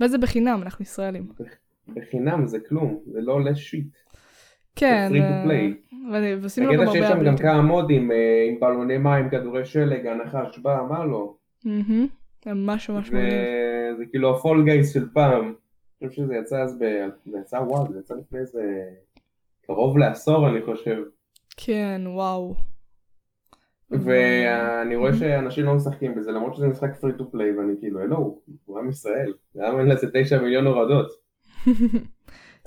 וזה 0.00 0.18
בחינם, 0.18 0.62
אנחנו 0.62 0.82
ישראלים. 0.82 1.26
בחינם 1.96 2.46
זה 2.46 2.58
כלום, 2.68 2.98
זה 3.06 3.20
לא 3.20 3.32
עולה 3.32 3.54
שיט. 3.54 3.96
כן. 4.76 5.12
ועשינו 6.42 6.72
גם 6.72 6.80
הרבה... 6.80 6.90
הקטע 6.90 7.06
שיש 7.06 7.08
שם 7.08 7.24
גם 7.24 7.36
כמה 7.36 7.62
מודים, 7.62 8.10
עם 8.48 8.60
בלוני 8.60 8.98
מים, 8.98 9.30
כדורי 9.30 9.64
שלג, 9.64 10.06
הנחה 10.06 10.42
השבעה, 10.42 10.82
מה 10.82 11.04
לא? 11.04 11.34
ממש 12.46 12.90
ממש 12.90 13.08
מגניב. 13.08 13.32
זה 13.98 14.04
כאילו 14.10 14.36
הפול 14.36 14.64
גייס 14.64 14.92
של 14.94 15.08
פעם. 15.12 15.54
אני 16.02 16.08
חושב 16.08 16.22
שזה 16.22 16.34
יצא 16.34 16.62
אז 16.62 16.78
ב... 16.78 16.84
זה 17.26 17.38
יצא 17.38 17.56
וואו, 17.56 17.92
זה 17.92 17.98
יצא 17.98 18.14
לפני 18.14 18.38
איזה... 18.38 18.62
קרוב 19.66 19.98
לעשור 19.98 20.48
אני 20.48 20.62
חושב. 20.62 21.02
כן, 21.56 22.02
וואו. 22.06 22.69
ואני 23.90 24.96
רואה 24.96 25.14
שאנשים 25.16 25.64
לא 25.64 25.74
משחקים 25.74 26.14
בזה, 26.14 26.32
למרות 26.32 26.54
שזה 26.54 26.68
משחק 26.68 26.96
פרי 27.00 27.12
טו 27.12 27.30
פליי, 27.30 27.58
ואני 27.58 27.72
כאילו, 27.80 28.02
אלו, 28.02 28.38
הוא 28.64 28.78
עם 28.78 28.88
ישראל, 28.88 29.32
למה 29.54 29.80
אין 29.80 29.88
לזה 29.88 30.06
תשע 30.12 30.42
מיליון 30.42 30.66
הורדות? 30.66 31.06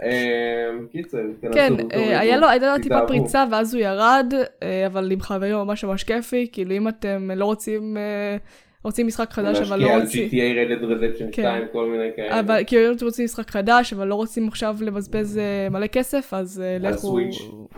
אמ, 0.02 0.88
קיצר, 0.92 1.18
כן, 1.54 1.74
אה, 1.94 2.20
היה 2.20 2.38
לו 2.38 2.48
טיפה 2.82 3.08
פריצה 3.08 3.46
ואז 3.52 3.74
הוא 3.74 3.82
ירד, 3.82 4.34
אה, 4.64 4.88
אבל 4.88 5.12
עם 5.12 5.22
חברים 5.22 5.56
ממש 5.56 5.84
ממש 5.84 6.04
כיפי, 6.04 6.48
כאילו 6.52 6.72
אם 6.76 6.88
אתם 6.88 7.32
לא 7.36 7.46
רוצים 7.46 7.98
אה, 7.98 8.38
רוצים 8.84 9.08
משחק 9.08 9.32
חדש 9.32 9.58
אבל 9.58 9.80
לא 9.80 9.88
רוצים... 10.02 10.24
להשקיע 10.24 10.46
על 10.46 10.68
GTA 10.68 10.70
Red 10.70 10.82
Dead 10.82 10.86
Redemption 10.86 11.32
2 11.32 11.32
כן. 11.32 11.66
כל 11.72 11.86
מיני 11.86 12.10
כאלה. 12.16 12.40
אבל 12.40 12.62
כאילו 12.68 12.90
אם 12.90 12.96
אתם 12.96 13.06
רוצים 13.06 13.26
משחק 13.26 13.50
חדש 13.50 13.94
אבל 13.94 14.08
לא 14.08 14.16
רוצים 14.16 14.48
עכשיו 14.48 14.76
לבזבז 14.82 15.40
מלא 15.72 15.88
כסף 15.88 16.34
אז 16.34 16.64
לכו... 16.80 17.18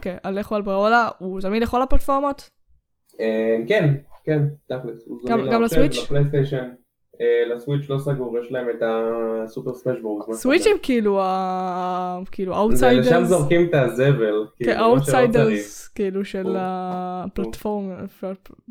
כן, 0.01 0.15
לכו 0.25 0.55
על 0.55 0.61
Brawlhalla, 0.61 1.09
הוא 1.17 1.41
זמין 1.41 1.61
לכל 1.63 1.81
הפלטפורמות? 1.81 2.49
אה, 3.19 3.57
כן, 3.67 3.95
כן, 4.23 4.41
תכלס. 4.67 5.07
גם 5.27 5.61
לסוויץ'? 5.61 5.97
לפלייסטיישן. 5.97 6.69
לסוויץ' 7.55 7.89
לא 7.89 7.97
סגור, 7.99 8.39
יש 8.39 8.51
להם 8.51 8.67
את 8.69 8.83
ה 8.85 9.00
Super 9.00 9.73
Smash 9.73 10.03
Bros. 10.03 10.33
סוויץ' 10.33 10.67
הם 10.67 10.77
כאילו 10.83 11.21
ה... 11.21 12.19
כאילו 12.31 12.55
outsiders. 12.55 13.07
לשם 13.07 13.23
זורקים 13.23 13.69
את 13.69 13.73
הזבל. 13.73 14.45
כן, 14.63 14.79
outsiders 14.79 15.87
כאילו 15.87 16.25
של 16.25 16.55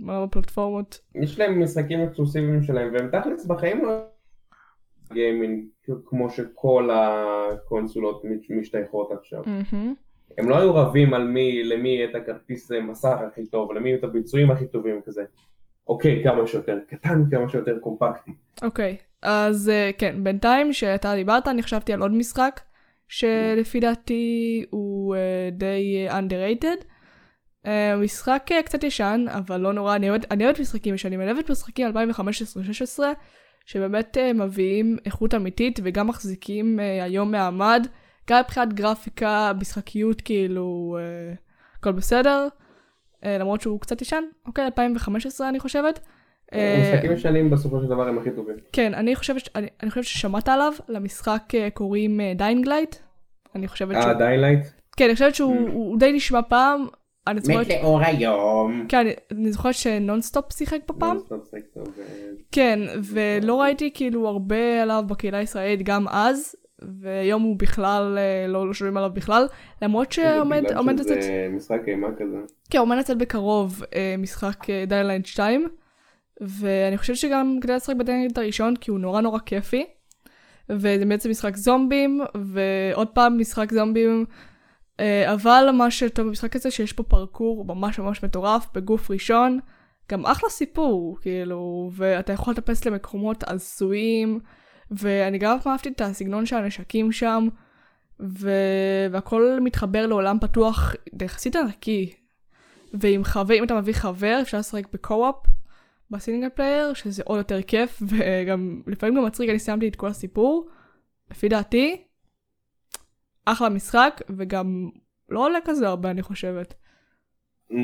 הפלטפורמות. 0.09 1.01
יש 1.15 1.39
להם 1.39 1.63
משחקים 1.63 2.01
אקסקלוסיביים 2.01 2.63
שלהם 2.63 2.93
והם 2.93 3.09
תכלס 3.09 3.47
בחיים 3.47 3.85
לא... 3.85 3.99
גיימינג 5.13 5.65
כמו 6.05 6.31
שכל 6.31 6.91
הקונסולות 6.93 8.23
משתייכות 8.51 9.13
עכשיו. 9.13 9.43
הם 10.39 10.49
לא 10.49 10.59
היו 10.59 10.75
רבים 10.75 11.15
על 11.15 11.29
מי, 11.29 11.65
למי 11.65 12.05
את 12.05 12.15
הכרטיס 12.15 12.73
מסך 12.73 13.17
הכי 13.33 13.47
טוב, 13.47 13.73
למי 13.73 13.95
את 13.95 14.05
הביצועים 14.05 14.51
הכי 14.51 14.67
טובים 14.67 15.01
כזה. 15.05 15.25
אוקיי, 15.89 16.25
כמה 16.25 16.47
שיותר 16.47 16.79
קטן, 16.89 17.25
כמה 17.31 17.49
שיותר 17.49 17.79
קומפקטי. 17.79 18.31
אוקיי, 18.63 18.97
אז 19.23 19.69
אה, 19.69 19.91
כן, 19.99 20.25
בינתיים 20.25 20.73
שאתה 20.73 21.15
דיברת, 21.15 21.49
אני 21.49 21.63
חשבתי 21.63 21.93
על 21.93 22.01
עוד 22.01 22.13
משחק, 22.13 22.61
שלפי 23.09 23.81
דעתי 23.81 24.65
הוא 24.71 25.17
uh, 25.17 25.19
די 25.55 26.09
underrated. 26.11 26.85
משחק 28.03 28.51
קצת 28.65 28.85
ישן, 28.85 29.25
אבל 29.29 29.61
לא 29.61 29.73
נורא, 29.73 29.97
אני 29.97 30.11
אוהבת, 30.11 30.61
משחקים 30.61 30.95
ישנים, 30.95 31.21
אני 31.21 31.33
אוהבת 31.33 31.51
משחקים 31.51 31.89
2015-2016, 31.89 33.01
שבאמת 33.67 34.17
מביאים 34.35 34.97
איכות 35.07 35.35
אמיתית 35.35 35.81
וגם 35.83 36.07
מחזיקים 36.07 36.79
היום 37.03 37.31
מעמד, 37.31 37.87
גם 38.31 38.41
מבחינת 38.41 38.73
גרפיקה, 38.73 39.53
משחקיות, 39.61 40.21
כאילו, 40.21 40.99
uh, 40.99 41.79
הכל 41.79 41.93
בסדר. 41.93 42.49
אה, 43.25 43.39
למרות 43.39 43.61
שהוא 43.61 43.81
קצת 43.81 44.03
ישן, 44.03 44.25
אוקיי, 44.47 44.65
2015 44.65 45.49
אני 45.49 45.61
חושבת. 45.61 46.01
משחקים 46.53 47.11
אה, 47.11 47.17
ישנים 47.17 47.51
בסופו 47.51 47.81
של 47.81 47.87
דבר 47.87 48.09
הם 48.09 48.19
הכי 48.19 48.31
טובים. 48.31 48.57
כן, 48.73 48.95
אני 48.95 49.17
חושבת, 49.17 49.49
אני, 49.55 49.67
אני 49.83 49.91
חושבת 49.91 50.05
ששמעת 50.05 50.49
עליו, 50.49 50.73
למשחק 50.89 51.43
אה, 51.55 51.69
קוראים 51.71 52.21
Dying 52.37 52.69
Light. 52.69 52.97
אני 53.55 53.69
חושבת 53.69 53.97
שהוא... 54.01 54.13
אה, 54.13 54.15
Dying 54.15 54.41
Light? 54.41 54.67
כן, 54.97 55.05
אני 55.05 55.15
חושבת 55.15 55.35
שהוא 55.35 55.97
mm. 55.97 55.99
די 55.99 56.13
נשמע 56.13 56.41
פעם. 56.49 56.87
מת 57.29 57.49
לאור 57.49 58.01
היום. 58.01 58.87
כן, 58.89 59.07
אני 59.33 59.53
זוכרת 59.53 59.75
שנונסטופ 59.75 60.53
שיחק 60.53 60.79
בפעם. 60.89 61.17
נונסטופ 61.17 61.51
שיחק 61.51 61.65
טוב. 61.75 61.89
כן, 62.53 62.81
ולא 63.05 63.61
ראיתי 63.61 63.91
כאילו 63.95 64.29
הרבה 64.29 64.83
עליו 64.83 65.05
בקהילה 65.07 65.39
הישראלית 65.39 65.83
גם 65.83 66.09
אז, 66.09 66.57
והיום 67.01 67.43
הוא 67.43 67.57
בכלל, 67.59 68.19
אה, 68.19 68.47
לא, 68.49 68.67
לא 68.67 68.75
שומעים 68.75 68.97
עליו 68.97 69.11
בכלל, 69.15 69.47
למרות 69.83 70.13
שעומד 70.13 70.63
לצאת... 70.63 71.07
בגלל 71.07 71.23
שזה 71.23 71.49
משחק 71.51 71.81
אימה 71.87 72.09
כזה. 72.19 72.37
כן, 72.71 72.79
עומד 72.79 72.97
לצאת 72.97 73.19
בקרוב 73.19 73.83
אה, 73.95 74.15
משחק 74.19 74.71
Dying 74.89 75.08
Light 75.08 75.27
2, 75.27 75.69
ואני 76.41 76.99
חושבת 76.99 77.17
שגם 77.17 77.59
כדאי 77.63 77.77
לשחק 77.77 77.97
ב 77.97 78.01
Dying 78.01 78.20
Light 78.20 78.39
הראשון, 78.39 78.77
כי 78.77 78.91
הוא 78.91 78.99
נורא 78.99 79.21
נורא 79.21 79.39
כיפי, 79.39 79.85
וזה 80.71 81.05
בעצם 81.09 81.31
משחק 81.31 81.57
זומבים, 81.57 82.21
ועוד 82.35 83.09
פעם 83.09 83.39
משחק 83.39 83.73
זומבים, 83.73 84.25
אה, 85.01 85.33
אבל 85.33 85.69
מה 85.73 85.91
שטוב 85.91 86.27
במשחק 86.27 86.57
הזה, 86.57 86.71
שיש 86.71 86.93
פה 86.93 87.03
פרקור 87.03 87.65
ממש 87.65 87.99
ממש 87.99 88.23
מטורף, 88.23 88.67
בגוף 88.75 89.11
ראשון, 89.11 89.59
גם 90.13 90.27
אחלה 90.27 90.51
סיפור, 90.51 91.19
כאילו, 91.21 91.91
ואתה 91.93 92.33
יכול 92.33 92.53
לטפס 92.53 92.85
למקומות 92.85 93.45
הזויים. 93.47 94.41
ואני 94.99 95.39
גם 95.39 95.57
אהבתי 95.67 95.89
את 95.89 96.01
הסגנון 96.01 96.47
של 96.47 96.57
הנשקים 96.57 97.13
שם, 97.13 97.49
ו... 98.21 98.51
והכל 99.11 99.59
מתחבר 99.61 100.07
לעולם 100.07 100.39
פתוח 100.41 100.95
יחסית 101.23 101.57
ענקי. 101.57 102.15
ועם 102.95 103.25
חבר, 103.25 103.55
אם 103.55 103.65
אתה 103.65 103.81
מביא 103.81 103.95
חבר, 103.95 104.39
אפשר 104.43 104.59
לשחק 104.59 104.93
בקו-אופ, 104.93 105.47
ב 106.11 106.16
single 106.16 106.49
player, 106.49 106.95
שזה 106.95 107.23
עוד 107.27 107.39
יותר 107.39 107.63
כיף, 107.63 108.03
וגם 108.09 108.83
לפעמים 108.87 109.15
גם 109.15 109.25
מצחיק, 109.25 109.51
אני 109.51 109.59
סיימתי 109.59 109.89
את 109.89 109.97
כל 109.97 110.09
הסיפור. 110.09 110.69
לפי 111.31 111.49
דעתי, 111.49 112.05
אחלה 113.45 113.69
משחק, 113.69 114.21
וגם 114.37 114.91
לא 115.29 115.45
עולה 115.45 115.59
כזה 115.65 115.89
הרבה, 115.89 116.11
אני 116.11 116.23
חושבת. 116.23 116.75
Mm. 117.71 117.75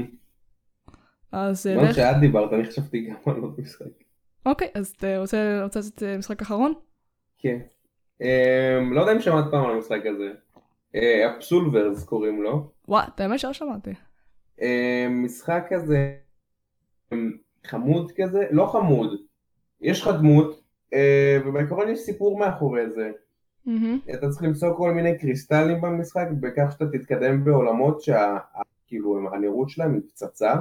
אז... 1.33 1.67
מה 1.67 1.83
אה, 1.83 1.95
שאת 1.95 2.17
דיברת, 2.21 2.53
אני 2.53 2.65
חשבתי 2.65 3.07
גם 3.07 3.17
על 3.27 3.41
עוד 3.41 3.61
משחק. 3.61 3.85
אוקיי, 4.47 4.69
אז 4.75 4.95
אתה 4.99 5.19
רוצה 5.19 5.61
לעשות 5.77 6.03
אה, 6.03 6.19
משחק 6.19 6.43
אחרון? 6.43 6.73
כן. 7.43 7.59
Um, 8.23 8.95
לא 8.95 9.01
יודע 9.01 9.13
אם 9.13 9.21
שמעת 9.21 9.45
פעם 9.51 9.65
על 9.65 9.75
המשחק 9.77 10.01
הזה. 10.07 10.33
Absolver 11.37 12.03
uh, 12.05 12.07
קוראים 12.07 12.43
לו. 12.43 12.71
וואי, 12.89 13.05
את 13.15 13.21
האמת 13.21 13.39
שלא 13.39 13.53
שמעתי. 13.53 13.91
Uh, 14.59 14.63
משחק 15.11 15.67
כזה 15.71 16.15
um, 17.15 17.17
חמוד 17.67 18.13
כזה, 18.17 18.47
לא 18.51 18.67
חמוד. 18.67 19.21
יש 19.81 20.03
לך 20.03 20.09
דמות, 20.19 20.63
uh, 20.95 20.97
ובעקרון 21.47 21.89
יש 21.89 21.99
סיפור 21.99 22.39
מאחורי 22.39 22.91
זה. 22.91 23.11
Mm-hmm. 23.67 24.15
אתה 24.15 24.29
צריך 24.29 24.43
למצוא 24.43 24.77
כל 24.77 24.93
מיני 24.93 25.19
קריסטלים 25.19 25.81
במשחק, 25.81 26.27
בכך 26.41 26.73
שאתה 26.73 26.85
תתקדם 26.87 27.45
בעולמות 27.45 28.01
שהדמות 28.01 28.67
כאילו 28.87 29.19
הם- 29.19 29.35
הנראות 29.35 29.71
שלהם 29.71 29.95
היא 29.95 30.03
פצצה. 30.09 30.55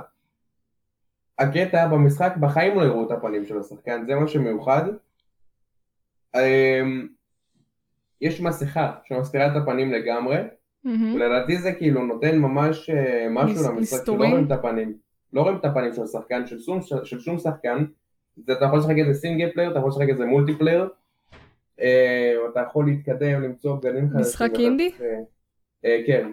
הקטע 1.40 1.88
במשחק 1.88 2.34
בחיים 2.40 2.78
לא 2.80 2.84
יראו 2.86 3.06
את 3.06 3.12
הפנים 3.12 3.46
של 3.46 3.60
השחקן, 3.60 4.06
זה 4.08 4.16
מה 4.16 4.28
שמיוחד. 4.28 4.84
אמ, 6.36 7.08
יש 8.22 8.42
מסכה 8.42 8.94
שמסתירה 9.04 9.48
את 9.48 9.62
הפנים 9.62 9.92
לגמרי. 9.92 10.38
ולדעתי 11.16 11.58
זה 11.58 11.72
כאילו 11.74 12.04
נותן 12.04 12.38
ממש 12.38 12.90
אה, 12.90 13.28
משהו 13.30 13.58
למשחק 13.74 14.06
שלא? 14.06 14.16
רואים 14.16 14.46
את 14.46 14.52
הפנים. 14.52 14.98
לא 15.34 15.42
רואים 15.42 15.58
את 15.58 15.66
הפנים 15.66 15.94
של 15.94 16.04
השחקן, 16.04 16.48
של 16.48 16.60
שום, 16.60 16.80
של 17.04 17.20
שום 17.20 17.38
שחקן. 17.38 17.86
אתה 18.46 18.66
יכול 18.66 18.80
לשחק 18.80 18.96
את 19.02 19.14
זה 19.14 19.20
single 19.20 19.52
player, 19.54 19.72
אתה 19.72 19.80
יכול 19.80 19.90
לשחק 19.90 20.10
את 20.12 20.18
זה 20.18 20.26
multiplayer. 20.26 20.90
אה, 21.82 22.34
אתה 22.52 22.60
יכול 22.60 22.86
להתקדם, 22.86 23.42
למצוא 23.42 23.78
גנים 23.82 24.08
חדשים. 24.10 24.20
משחק 24.20 24.52
אינדי? 24.60 24.92
אה, 25.86 25.98
כן. 26.08 26.32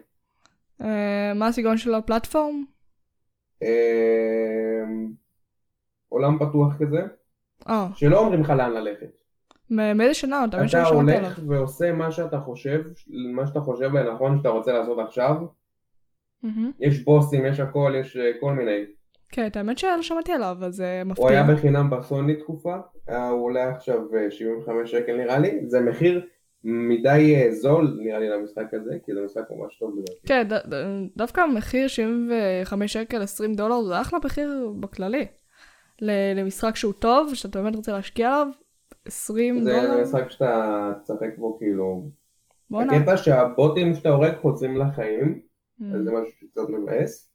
מה 1.34 1.46
הסגנון 1.46 1.76
של 1.76 1.94
הפלטפורם? 1.94 2.64
עולם 6.08 6.38
פתוח 6.38 6.72
כזה, 6.78 7.00
שלא 7.94 8.18
אומרים 8.18 8.40
לך 8.40 8.50
לאן 8.50 8.72
ללכת. 8.72 9.25
מאיזה 9.70 10.14
שנה 10.14 10.44
אתה 10.44 10.68
שלא 10.68 10.84
שמעתי 10.84 11.12
עליו. 11.16 11.24
הולך 11.24 11.40
ועושה 11.46 11.92
מה 11.92 12.12
שאתה 12.12 12.40
חושב, 12.40 12.82
מה 13.34 13.46
שאתה 13.46 13.60
חושב 13.60 13.92
לנכון 13.92 14.38
שאתה 14.38 14.48
רוצה 14.48 14.72
לעשות 14.72 14.98
עכשיו. 14.98 15.36
יש 16.80 17.04
בוסים, 17.04 17.46
יש 17.46 17.60
הכל, 17.60 17.92
יש 17.96 18.16
אה, 18.16 18.30
כל 18.40 18.52
מיני. 18.52 18.84
כן, 19.28 19.46
את 19.46 19.56
האמת 19.56 19.78
שלא 19.78 20.02
שמעתי 20.02 20.32
עליו, 20.32 20.56
אז 20.62 20.74
זה 20.74 21.02
מפתיע. 21.04 21.24
הוא 21.24 21.30
היה 21.30 21.42
בחינם 21.42 21.90
בסוני 21.90 22.36
תקופה, 22.36 22.76
אה, 23.08 23.28
הוא 23.28 23.44
עולה 23.44 23.68
עכשיו 23.68 24.00
אה, 24.16 24.30
75 24.30 24.90
שקל 24.90 25.16
נראה 25.16 25.38
לי, 25.38 25.60
זה 25.66 25.80
מחיר 25.80 26.26
מדי 26.64 27.34
אה, 27.36 27.54
זול 27.54 27.98
נראה 28.00 28.18
לי 28.18 28.28
למשחק 28.28 28.74
הזה, 28.74 28.96
כי 29.04 29.14
זה 29.14 29.20
משחק 29.24 29.42
ממש 29.50 29.78
טוב 29.78 29.94
לדעתי. 29.98 30.26
כן, 30.26 30.48
דווקא 31.16 31.40
המחיר 31.40 31.88
75 31.88 32.92
שקל, 32.92 33.22
20 33.22 33.54
דולר, 33.54 33.82
זה 33.82 34.00
אחלה 34.00 34.18
מחיר 34.24 34.72
בכללי. 34.80 35.26
למשחק 36.36 36.76
שהוא 36.76 36.92
טוב, 36.92 37.34
שאתה 37.34 37.62
באמת 37.62 37.76
רוצה 37.76 37.92
להשקיע 37.92 38.28
עליו, 38.28 38.48
20 39.06 39.62
זה 39.64 39.72
דולר. 39.72 40.02
משחק 40.02 40.30
שאתה 40.30 40.92
תשחק 41.02 41.38
בו 41.38 41.58
כאילו, 41.58 42.08
בואנה. 42.70 42.96
הקטע 42.96 43.16
שהבוטים 43.16 43.94
שאתה 43.94 44.08
הורג 44.08 44.32
חוזרים 44.42 44.76
לחיים, 44.76 45.46
Mm. 45.80 45.84
אז 45.94 46.04
זה 46.04 46.10
משהו 46.10 46.32
שקצת 46.40 46.68
מבאס. 46.68 47.30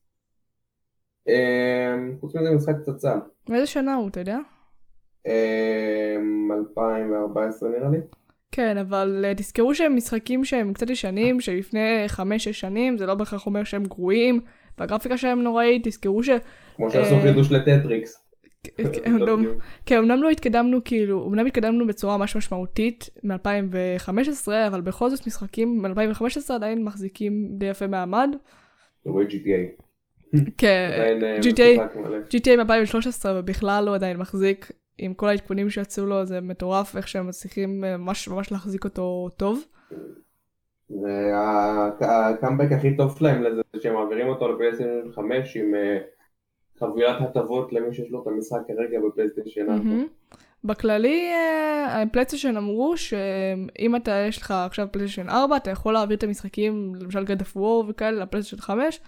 אה, 1.27 1.95
חוץ 2.19 2.35
מזה 2.35 2.51
משחק 2.51 2.75
פצצה, 2.85 3.15
מאיזה 3.49 3.65
שנה 3.65 3.95
הוא, 3.95 4.09
אתה 4.09 4.19
יודע? 4.19 4.37
אה, 5.27 6.15
2014 6.59 7.69
נראה 7.69 7.89
לי. 7.89 7.97
כן, 8.51 8.77
אבל 8.77 9.25
אה, 9.27 9.35
תזכרו 9.35 9.75
שהם 9.75 9.95
משחקים 9.95 10.45
שהם 10.45 10.73
קצת 10.73 10.89
ישנים, 10.89 11.41
שלפני 11.41 12.05
5-6 12.09 12.19
שנים, 12.51 12.97
זה 12.97 13.05
לא 13.05 13.15
בהכרח 13.15 13.45
אומר 13.45 13.63
שהם 13.63 13.83
גרועים, 13.85 14.39
והגרפיקה 14.77 15.17
שלהם 15.17 15.41
נוראית, 15.43 15.87
תזכרו 15.87 16.23
ש... 16.23 16.29
כמו 16.75 16.91
שעשו 16.91 17.15
אה, 17.15 17.21
חידוש 17.21 17.51
לטטריקס. 17.51 18.30
כן, 18.63 19.17
לא- 19.27 19.37
כן, 19.85 19.97
אמנם 19.97 20.23
לא 20.23 20.29
התקדמנו 20.29 20.83
כאילו, 20.85 21.27
אמנם 21.27 21.45
התקדמנו 21.45 21.87
בצורה 21.87 22.17
ממש 22.17 22.35
משמעותית 22.35 23.09
מ-2015, 23.23 24.47
אבל 24.67 24.81
בכל 24.81 25.09
זאת 25.09 25.27
משחקים 25.27 25.81
מ-2015 25.81 26.53
עדיין 26.53 26.83
מחזיקים 26.83 27.47
די 27.57 27.65
יפה 27.65 27.87
מעמד. 27.87 28.29
GTA. 29.07 29.81
כן, 30.57 31.19
GTA. 31.41 31.81
GTA 32.29 32.63
מ-2013 32.63 33.25
ובכלל 33.35 33.83
לא 33.85 33.95
עדיין 33.95 34.17
מחזיק, 34.17 34.71
עם 34.97 35.13
כל 35.13 35.27
העדכונים 35.27 35.69
שיצאו 35.69 36.05
לו 36.05 36.25
זה 36.25 36.41
מטורף 36.41 36.95
איך 36.95 37.07
שהם 37.07 37.27
מצליחים 37.27 37.83
אה, 37.83 37.97
ממש 37.97 38.27
ממש 38.27 38.51
להחזיק 38.51 38.83
אותו 38.83 39.29
טוב. 39.37 39.63
זה 40.89 41.31
הקאמבק 42.01 42.71
הכי 42.71 42.97
טוב 42.97 43.17
שלהם 43.17 43.43
לזה 43.43 43.61
זה 43.75 43.81
שהם 43.81 43.93
מעבירים 43.93 44.27
אותו 44.27 44.51
לפלייסטיישן 44.51 45.11
5 45.15 45.57
עם 45.57 45.75
אה, 45.75 45.97
חבילת 46.81 47.21
הטבות 47.21 47.73
למי 47.73 47.93
שיש 47.93 48.11
לו 48.11 48.21
את 48.21 48.27
המשחק 48.27 48.59
כרגע 48.67 48.99
בפלייסטיישן 49.07 49.69
4. 49.69 49.73
מהמם. 49.73 50.07
בכללי, 50.63 51.31
אה, 51.31 52.01
הפלייסטיישן 52.01 52.57
אמרו 52.57 52.97
שאם 52.97 53.95
אתה, 53.95 54.25
יש 54.27 54.41
לך 54.41 54.51
עכשיו 54.51 54.87
פלייסטיישן 54.91 55.29
4, 55.29 55.57
אתה 55.57 55.71
יכול 55.71 55.93
להעביר 55.93 56.17
את 56.17 56.23
המשחקים, 56.23 56.95
למשל 56.95 57.23
God 57.23 57.41
of 57.41 57.57
War 57.57 57.89
וכאלה, 57.89 58.23
לפלייסטיישן 58.23 58.61
5, 58.61 58.99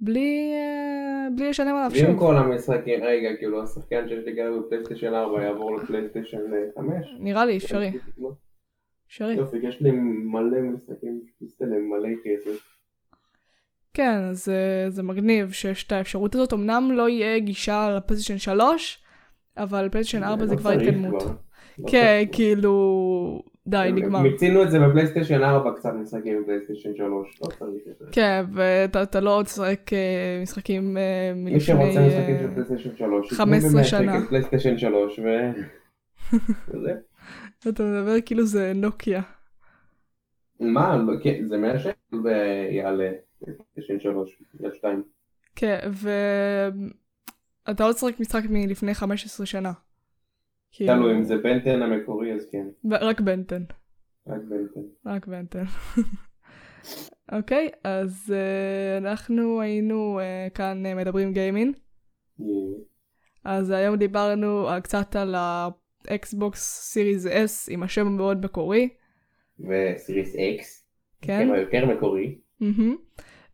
בלי, 0.00 0.52
אה, 0.52 1.28
בלי 1.36 1.48
לשלם 1.48 1.76
עליו 1.76 1.90
ואם 1.92 2.06
שוב. 2.06 2.18
כל 2.18 2.36
המשחקים, 2.36 3.02
רגע, 3.02 3.36
כאילו 3.36 3.62
השחקן 3.62 4.08
שיש 4.08 4.24
לי 4.24 4.36
כרגע 4.36 4.56
בפלייסטיישן 4.58 5.14
4 5.14 5.42
יעבור 5.42 5.76
לפלייסטיישן 5.76 6.38
5? 6.78 7.06
נראה 7.18 7.44
לי 7.44 7.56
אפשרי, 7.56 7.92
אפשרי. 9.06 9.34
יופי, 9.34 9.56
יש 9.62 9.80
לי 9.80 9.90
מלא 10.24 10.60
משחקים 10.60 11.20
שפיסטה 11.26 11.64
להם 11.64 11.90
מלא 11.90 12.08
כסף. 12.24 12.71
כן, 13.94 14.18
אז 14.30 14.48
אה, 14.48 14.90
זה 14.90 15.02
מגניב 15.02 15.52
שיש 15.52 15.84
את 15.84 15.92
האפשרות 15.92 16.34
הזאת. 16.34 16.52
אמנם 16.52 16.90
לא 16.92 17.08
יהיה 17.08 17.38
גישה 17.38 17.90
לפלייסטיישן 17.96 18.38
3, 18.38 19.02
אבל 19.56 19.88
פלייסטיישן 19.88 20.24
4 20.24 20.46
זה 20.46 20.54
לא 20.54 20.60
כבר 20.60 20.70
התקדמות. 20.70 21.22
לא 21.22 21.90
כן. 21.90 22.24
כאילו, 22.32 23.42
די, 23.66 23.90
נגמר. 23.94 24.20
מיצינו 24.20 24.62
את 24.62 24.70
זה 24.70 24.78
בפלייסטיישן 24.80 25.42
4 25.42 25.72
קצת 25.76 25.90
משחקים 26.02 26.42
בפלייסטיישן 26.42 26.94
3, 26.96 27.40
לא 27.42 27.48
זה. 27.98 28.04
כן, 28.12 28.44
ואתה 28.52 29.02
אתה 29.02 29.20
לא 29.20 29.42
תשחק 29.44 29.92
אה, 29.92 30.38
משחקים 30.42 30.96
אה, 30.96 31.32
מי 31.34 31.42
מלפני... 31.42 31.60
שרוצה 31.60 32.00
אה, 32.00 32.06
משחקים 32.06 32.36
של 32.38 32.54
פלייסטיישן 32.54 32.96
3, 32.96 33.32
15 33.32 33.84
שנה. 33.84 34.26
פלייסטיישן 34.28 34.78
3 34.78 35.18
ו... 35.18 35.24
וזה. 36.68 36.92
אתה 37.68 37.82
מדבר 37.82 38.20
כאילו 38.26 38.46
זה 38.46 38.72
נוקיה. 38.74 39.22
מה, 40.60 40.98
כן, 41.22 41.46
זה 41.46 41.58
100 41.58 41.78
שקל 41.78 42.16
ויעלה 42.24 43.10
פלייסטיישן 43.44 44.00
3, 44.00 44.34
פלייסטיישן 44.34 44.78
2. 44.78 45.02
כן, 45.56 45.78
ואתה 47.66 47.88
לא 47.88 47.92
תשחק 47.92 48.20
משחק 48.20 48.42
מלפני 48.50 48.94
15 48.94 49.46
שנה. 49.46 49.72
כאילו, 50.72 50.94
תלוי 50.94 51.14
אם 51.14 51.22
זה 51.24 51.36
בנטן 51.36 51.82
המקורי 51.82 52.32
אז 52.32 52.46
כן, 52.52 52.66
רק 52.90 53.20
בנטן. 53.20 53.62
רק 54.26 54.40
בנטן. 54.48 54.80
רק 55.06 55.26
בנטן. 55.26 55.64
אוקיי, 57.32 57.68
אז 57.84 58.34
אה, 58.36 58.98
אנחנו 58.98 59.60
היינו 59.60 60.20
אה, 60.20 60.48
כאן 60.54 60.86
אה, 60.86 60.94
מדברים 60.94 61.32
גיימינג. 61.32 61.76
אז 63.44 63.70
היום 63.70 63.96
דיברנו 63.96 64.68
קצת 64.82 65.16
על 65.16 65.34
ה 66.08 66.24
Xbox 66.24 66.90
Series 66.92 67.26
S 67.26 67.72
עם 67.72 67.82
השם 67.82 68.06
המאוד 68.06 68.44
מקורי. 68.44 68.88
ו 69.60 69.71
Series 69.71 70.36
X, 70.36 70.88
כן. 71.22 71.48
יותר 71.56 71.86
מקורי. 71.86 72.38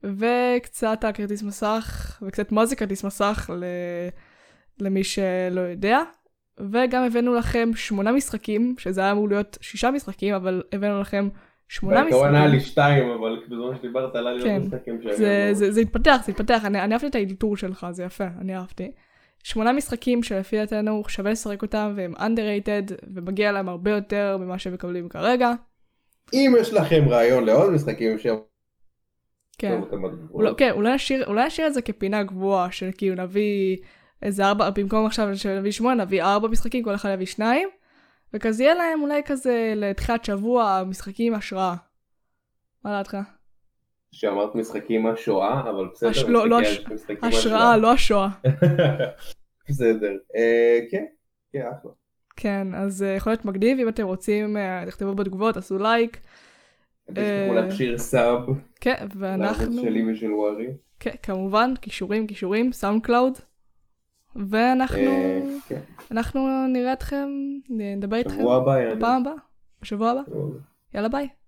וקצת 0.04 1.04
על 1.04 1.12
כרטיס 1.12 1.42
מסך, 1.42 2.18
וקצת 2.22 2.52
מה 2.52 2.66
זה 2.66 2.76
כרטיס 2.76 3.04
מסך 3.04 3.50
ל... 3.58 3.64
למי 4.80 5.04
שלא 5.04 5.60
יודע. 5.60 6.00
וגם 6.60 7.02
הבאנו 7.02 7.34
לכם 7.34 7.70
שמונה 7.74 8.12
משחקים, 8.12 8.74
שזה 8.78 9.00
היה 9.00 9.12
אמור 9.12 9.28
להיות 9.28 9.58
שישה 9.60 9.90
משחקים, 9.90 10.34
אבל 10.34 10.62
הבאנו 10.72 11.00
לכם 11.00 11.28
שמונה 11.68 12.02
בעיקרון 12.02 12.34
היה 12.34 12.44
משחקים. 12.44 12.58
לי 12.58 12.60
שתיים, 12.60 13.10
אבל 13.10 13.42
בזמן 13.48 13.76
שדיברת 13.78 14.16
עלה 14.16 14.32
לי 14.32 14.42
כן. 14.42 14.54
עוד 14.54 14.74
משחקים 14.74 15.02
שהיו. 15.02 15.16
זה, 15.16 15.50
זה, 15.52 15.72
זה 15.72 15.80
התפתח, 15.80 16.20
זה 16.26 16.32
התפתח, 16.32 16.62
אני, 16.64 16.80
אני 16.80 16.94
אהבתי 16.94 17.06
את 17.06 17.14
האיתור 17.14 17.56
שלך, 17.56 17.86
זה 17.90 18.04
יפה, 18.04 18.24
אני 18.40 18.56
אהבתי. 18.56 18.90
שמונה 19.44 19.72
משחקים 19.72 20.22
שלפי 20.22 20.56
דעתנו 20.56 21.02
שווה 21.08 21.30
לשחק 21.30 21.62
אותם 21.62 21.92
והם 21.96 22.14
underrated 22.14 22.92
ומגיע 23.14 23.52
להם 23.52 23.68
הרבה 23.68 23.90
יותר 23.90 24.36
ממה 24.40 24.58
שהם 24.58 24.74
מקבלים 24.74 25.08
כרגע. 25.08 25.52
אם 26.32 26.54
יש 26.60 26.72
לכם 26.72 27.08
רעיון 27.08 27.44
לעוד 27.44 27.70
משחקים. 27.70 28.18
כן. 29.58 29.80
אולי, 30.32 30.50
כן, 30.56 30.70
אולי 30.70 30.94
נשאיר, 30.94 31.26
אולי 31.26 31.46
נשאיר 31.46 31.66
את 31.66 31.74
זה 31.74 31.82
כפינה 31.82 32.22
גבוהה, 32.22 32.72
של 32.72 32.90
כאילו 32.96 33.14
נביא 33.22 33.76
איזה 34.22 34.44
ארבע, 34.46 34.70
במקום 34.70 35.06
עכשיו 35.06 35.36
שנביא 35.36 35.70
שמונה, 35.70 36.04
נביא 36.04 36.22
ארבע 36.22 36.48
משחקים, 36.48 36.84
כל 36.84 36.94
אחד 36.94 37.10
יביא 37.14 37.26
שניים, 37.26 37.68
וכזה 38.34 38.62
יהיה 38.64 38.74
להם 38.74 39.02
אולי 39.02 39.22
כזה 39.26 39.72
לתחילת 39.76 40.24
שבוע 40.24 40.82
משחקים 40.86 41.34
השראה. 41.34 41.74
מה 42.84 42.90
דעתך? 42.90 43.16
שאמרת 44.12 44.54
משחקים 44.54 45.06
השואה, 45.06 45.60
אבל 45.70 45.88
בסדר. 45.92 46.10
הש- 46.10 46.22
לא, 46.22 46.48
לא 46.48 46.60
משחקי- 46.60 46.84
הש- 46.84 46.92
משחקים 46.92 47.18
השראה, 47.28 47.76
לא 47.76 47.92
השואה. 47.92 48.28
בסדר. 49.68 50.12
אה, 50.36 50.78
כן, 50.90 51.04
כן, 51.52 51.60
אחלה. 51.80 51.90
כן, 52.36 52.74
אז 52.74 53.02
אה, 53.02 53.08
יכול 53.08 53.32
להיות 53.32 53.44
מגניב, 53.44 53.78
אם 53.78 53.88
אתם 53.88 54.04
רוצים, 54.04 54.56
אה, 54.56 54.82
תכתבו 54.86 55.14
בתגובות, 55.14 55.54
תעשו 55.54 55.78
לייק. 55.78 56.18
תשכחו 57.14 57.82
אה, 57.92 57.98
sub 57.98 58.46
כן, 58.80 59.06
ואנחנו, 59.16 59.82
שלי 59.82 60.12
ושל 60.12 60.32
ווארי. 60.32 60.66
כן, 61.00 61.14
כמובן, 61.22 61.74
קישורים, 61.80 62.26
קישורים, 62.26 62.72
SoundCloud. 62.72 63.32
ואנחנו, 64.36 64.98
אה, 64.98 65.40
כן. 65.68 65.80
אנחנו 66.10 66.66
נראה 66.68 66.92
אתכם, 66.92 67.28
נדבר 67.68 68.16
איתכם 68.16 68.38
שבוע 68.38 68.56
הבא. 68.56 68.94
בפעם 68.94 69.20
הבאה, 69.20 69.34
בשבוע 69.82 70.10
הבא. 70.10 70.22
יאללה 70.94 71.08
ביי. 71.08 71.28